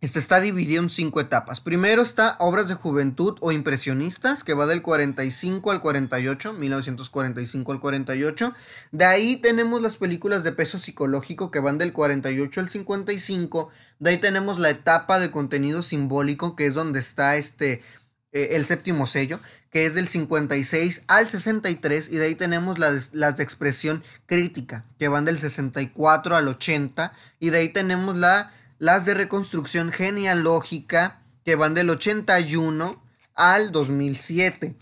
Este 0.00 0.20
está 0.20 0.40
dividido 0.40 0.80
en 0.80 0.90
cinco 0.90 1.20
etapas. 1.20 1.60
Primero 1.60 2.02
está 2.02 2.36
Obras 2.38 2.68
de 2.68 2.74
Juventud 2.74 3.36
o 3.40 3.50
Impresionistas, 3.50 4.44
que 4.44 4.54
va 4.54 4.66
del 4.66 4.80
45 4.80 5.72
al 5.72 5.80
48, 5.80 6.52
1945 6.52 7.72
al 7.72 7.80
48. 7.80 8.54
De 8.92 9.04
ahí 9.04 9.36
tenemos 9.38 9.82
las 9.82 9.96
películas 9.96 10.44
de 10.44 10.52
peso 10.52 10.78
psicológico, 10.78 11.50
que 11.50 11.58
van 11.58 11.78
del 11.78 11.92
48 11.92 12.60
al 12.60 12.70
55. 12.70 13.70
De 13.98 14.10
ahí 14.10 14.18
tenemos 14.18 14.60
la 14.60 14.70
etapa 14.70 15.18
de 15.18 15.32
contenido 15.32 15.82
simbólico, 15.82 16.54
que 16.54 16.66
es 16.66 16.74
donde 16.74 17.00
está 17.00 17.34
este, 17.36 17.82
eh, 18.30 18.50
el 18.52 18.66
séptimo 18.66 19.08
sello, 19.08 19.40
que 19.72 19.86
es 19.86 19.94
del 19.94 20.06
56 20.06 21.04
al 21.08 21.28
63. 21.28 22.10
Y 22.10 22.16
de 22.16 22.26
ahí 22.26 22.34
tenemos 22.36 22.78
las, 22.78 23.10
las 23.12 23.36
de 23.36 23.42
expresión 23.42 24.04
crítica, 24.26 24.84
que 24.98 25.08
van 25.08 25.24
del 25.24 25.38
64 25.38 26.36
al 26.36 26.46
80. 26.46 27.12
Y 27.40 27.50
de 27.50 27.58
ahí 27.58 27.68
tenemos 27.70 28.16
la 28.16 28.52
las 28.82 29.04
de 29.04 29.14
reconstrucción 29.14 29.92
genealógica 29.92 31.20
que 31.44 31.54
van 31.54 31.72
del 31.72 31.88
81 31.88 33.00
al 33.36 33.70
2007. 33.70 34.74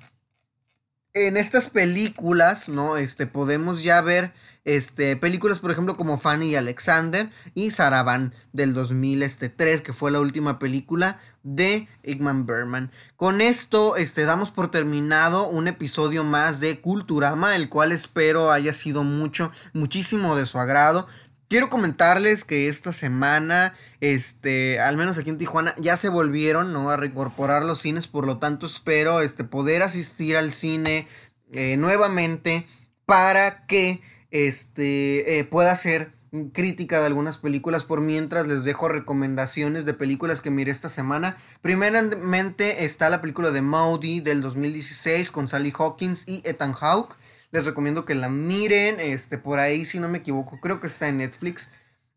En 1.13 1.37
estas 1.37 1.69
películas, 1.69 2.71
¿no? 2.71 2.97
Este, 2.97 3.27
podemos 3.27 3.83
ya 3.83 4.01
ver 4.01 4.33
este, 4.65 5.17
películas, 5.17 5.59
por 5.59 5.71
ejemplo, 5.71 5.97
como 5.97 6.19
Fanny 6.19 6.51
y 6.51 6.57
Alexander 6.57 7.31
y 7.55 7.71
Saravan 7.71 8.35
del 8.53 8.75
2003, 8.75 9.81
que 9.81 9.93
fue 9.93 10.11
la 10.11 10.21
última 10.21 10.59
película 10.59 11.19
de 11.43 11.89
Igman 12.03 12.47
Berman. 12.47 12.91
Con 13.17 13.41
esto 13.41 13.97
este, 13.97 14.25
damos 14.25 14.51
por 14.51 14.71
terminado 14.71 15.49
un 15.49 15.69
episodio 15.69 16.25
más 16.25 16.61
de 16.61 16.81
Culturama, 16.81 17.57
el 17.57 17.69
cual 17.69 17.93
espero 17.93 18.53
haya 18.53 18.73
sido 18.73 19.05
mucho, 19.05 19.51
muchísimo 19.73 20.37
de 20.37 20.47
su 20.47 20.59
agrado. 20.59 21.07
Quiero 21.49 21.69
comentarles 21.69 22.45
que 22.45 22.69
esta 22.69 22.93
semana, 22.93 23.75
este, 24.01 24.79
al 24.79 24.97
menos 24.97 25.19
aquí 25.19 25.31
en 25.31 25.39
Tijuana, 25.39 25.75
ya 25.79 25.97
se 25.97 26.09
volvieron, 26.09 26.73
¿no? 26.73 26.91
A 26.91 26.97
reincorporar 26.97 27.65
los 27.65 27.81
cines, 27.81 28.07
por 28.07 28.25
lo 28.25 28.39
tanto 28.39 28.67
espero, 28.67 29.21
este, 29.21 29.43
poder 29.43 29.83
asistir 29.83 30.37
al 30.37 30.53
cine 30.53 31.09
eh, 31.53 31.77
nuevamente 31.77 32.69
para 33.05 33.67
que, 33.67 34.01
este, 34.31 35.39
eh, 35.39 35.45
pueda 35.45 35.73
hacer 35.73 36.13
crítica 36.53 37.01
de 37.01 37.07
algunas 37.07 37.39
películas 37.39 37.85
por 37.85 38.01
mientras 38.01 38.47
les 38.47 38.63
dejo 38.63 38.89
recomendaciones 38.89 39.85
de 39.85 39.95
películas 39.95 40.41
que 40.41 40.51
miré 40.51 40.71
esta 40.71 40.89
semana. 40.89 41.37
Primeramente 41.61 42.85
está 42.85 43.11
la 43.11 43.21
película 43.21 43.51
de 43.51 43.63
Maudie 43.63 44.21
del 44.21 44.41
2016 44.41 45.33
con 45.33 45.49
Sally 45.49 45.73
Hawkins 45.77 46.25
y 46.29 46.43
Ethan 46.45 46.73
Hawke. 46.73 47.17
Les 47.51 47.65
recomiendo 47.65 48.05
que 48.05 48.15
la 48.15 48.29
miren. 48.29 49.01
Este, 49.01 49.39
por 49.39 49.59
ahí, 49.59 49.85
si 49.85 49.99
no 49.99 50.09
me 50.09 50.19
equivoco, 50.19 50.61
creo 50.61 50.79
que 50.81 50.87
está 50.87 51.09
en 51.09 51.19
Netflix. 51.19 51.71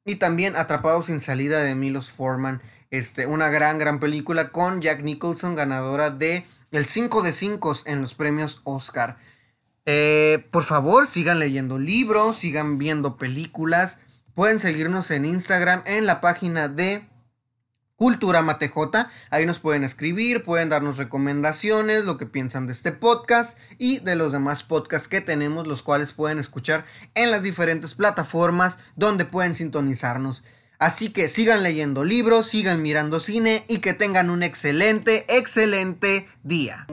Y 0.06 0.16
también 0.16 0.56
Atrapados 0.56 1.08
sin 1.08 1.20
salida 1.20 1.64
de 1.64 1.74
Milos 1.74 2.12
Forman. 2.12 2.62
Este, 2.92 3.26
una 3.26 3.50
gran, 3.50 3.80
gran 3.80 4.00
película 4.00 4.50
con 4.50 4.80
Jack 4.80 5.02
Nicholson, 5.02 5.56
ganadora 5.56 6.12
de 6.12 6.46
el 6.72 6.86
5 6.86 7.24
de 7.24 7.32
5 7.32 7.78
en 7.86 8.02
los 8.02 8.14
premios 8.14 8.62
Oscar. 8.64 9.18
Eh, 9.86 10.48
por 10.52 10.64
favor, 10.64 11.08
sigan 11.08 11.40
leyendo 11.40 11.80
libros, 11.80 12.38
sigan 12.38 12.78
viendo 12.78 13.18
películas. 13.18 14.00
Pueden 14.34 14.60
seguirnos 14.60 15.12
en 15.12 15.26
Instagram 15.26 15.84
en 15.86 16.06
la 16.06 16.22
página 16.22 16.68
de 16.68 17.08
Cultura 17.96 18.42
Matej. 18.42 18.72
Ahí 19.30 19.46
nos 19.46 19.60
pueden 19.60 19.84
escribir, 19.84 20.44
pueden 20.44 20.70
darnos 20.70 20.98
recomendaciones, 20.98 22.04
lo 22.04 22.18
que 22.18 22.26
piensan 22.26 22.68
de 22.68 22.74
este 22.74 22.92
podcast 22.92 23.58
y 23.78 24.00
de 24.00 24.16
los 24.16 24.32
demás 24.32 24.64
podcasts 24.64 25.08
que 25.08 25.22
tenemos, 25.22 25.68
los 25.68 25.84
cuales 25.84 26.12
pueden 26.12 26.40
escuchar 26.40 26.86
en 27.14 27.32
las 27.32 27.44
diferentes 27.44 27.96
plataformas 27.96 28.80
donde 28.96 29.26
pueden 29.26 29.54
sintonizarnos. 29.54 30.44
Así 30.80 31.10
que 31.10 31.28
sigan 31.28 31.64
leyendo 31.64 32.04
libros, 32.04 32.50
sigan 32.50 32.82
mirando 32.82 33.20
cine 33.20 33.64
y 33.70 33.78
que 33.78 33.94
tengan 33.94 34.30
un 34.30 34.44
excelente, 34.44 35.26
excelente 35.30 36.28
día. 36.44 36.88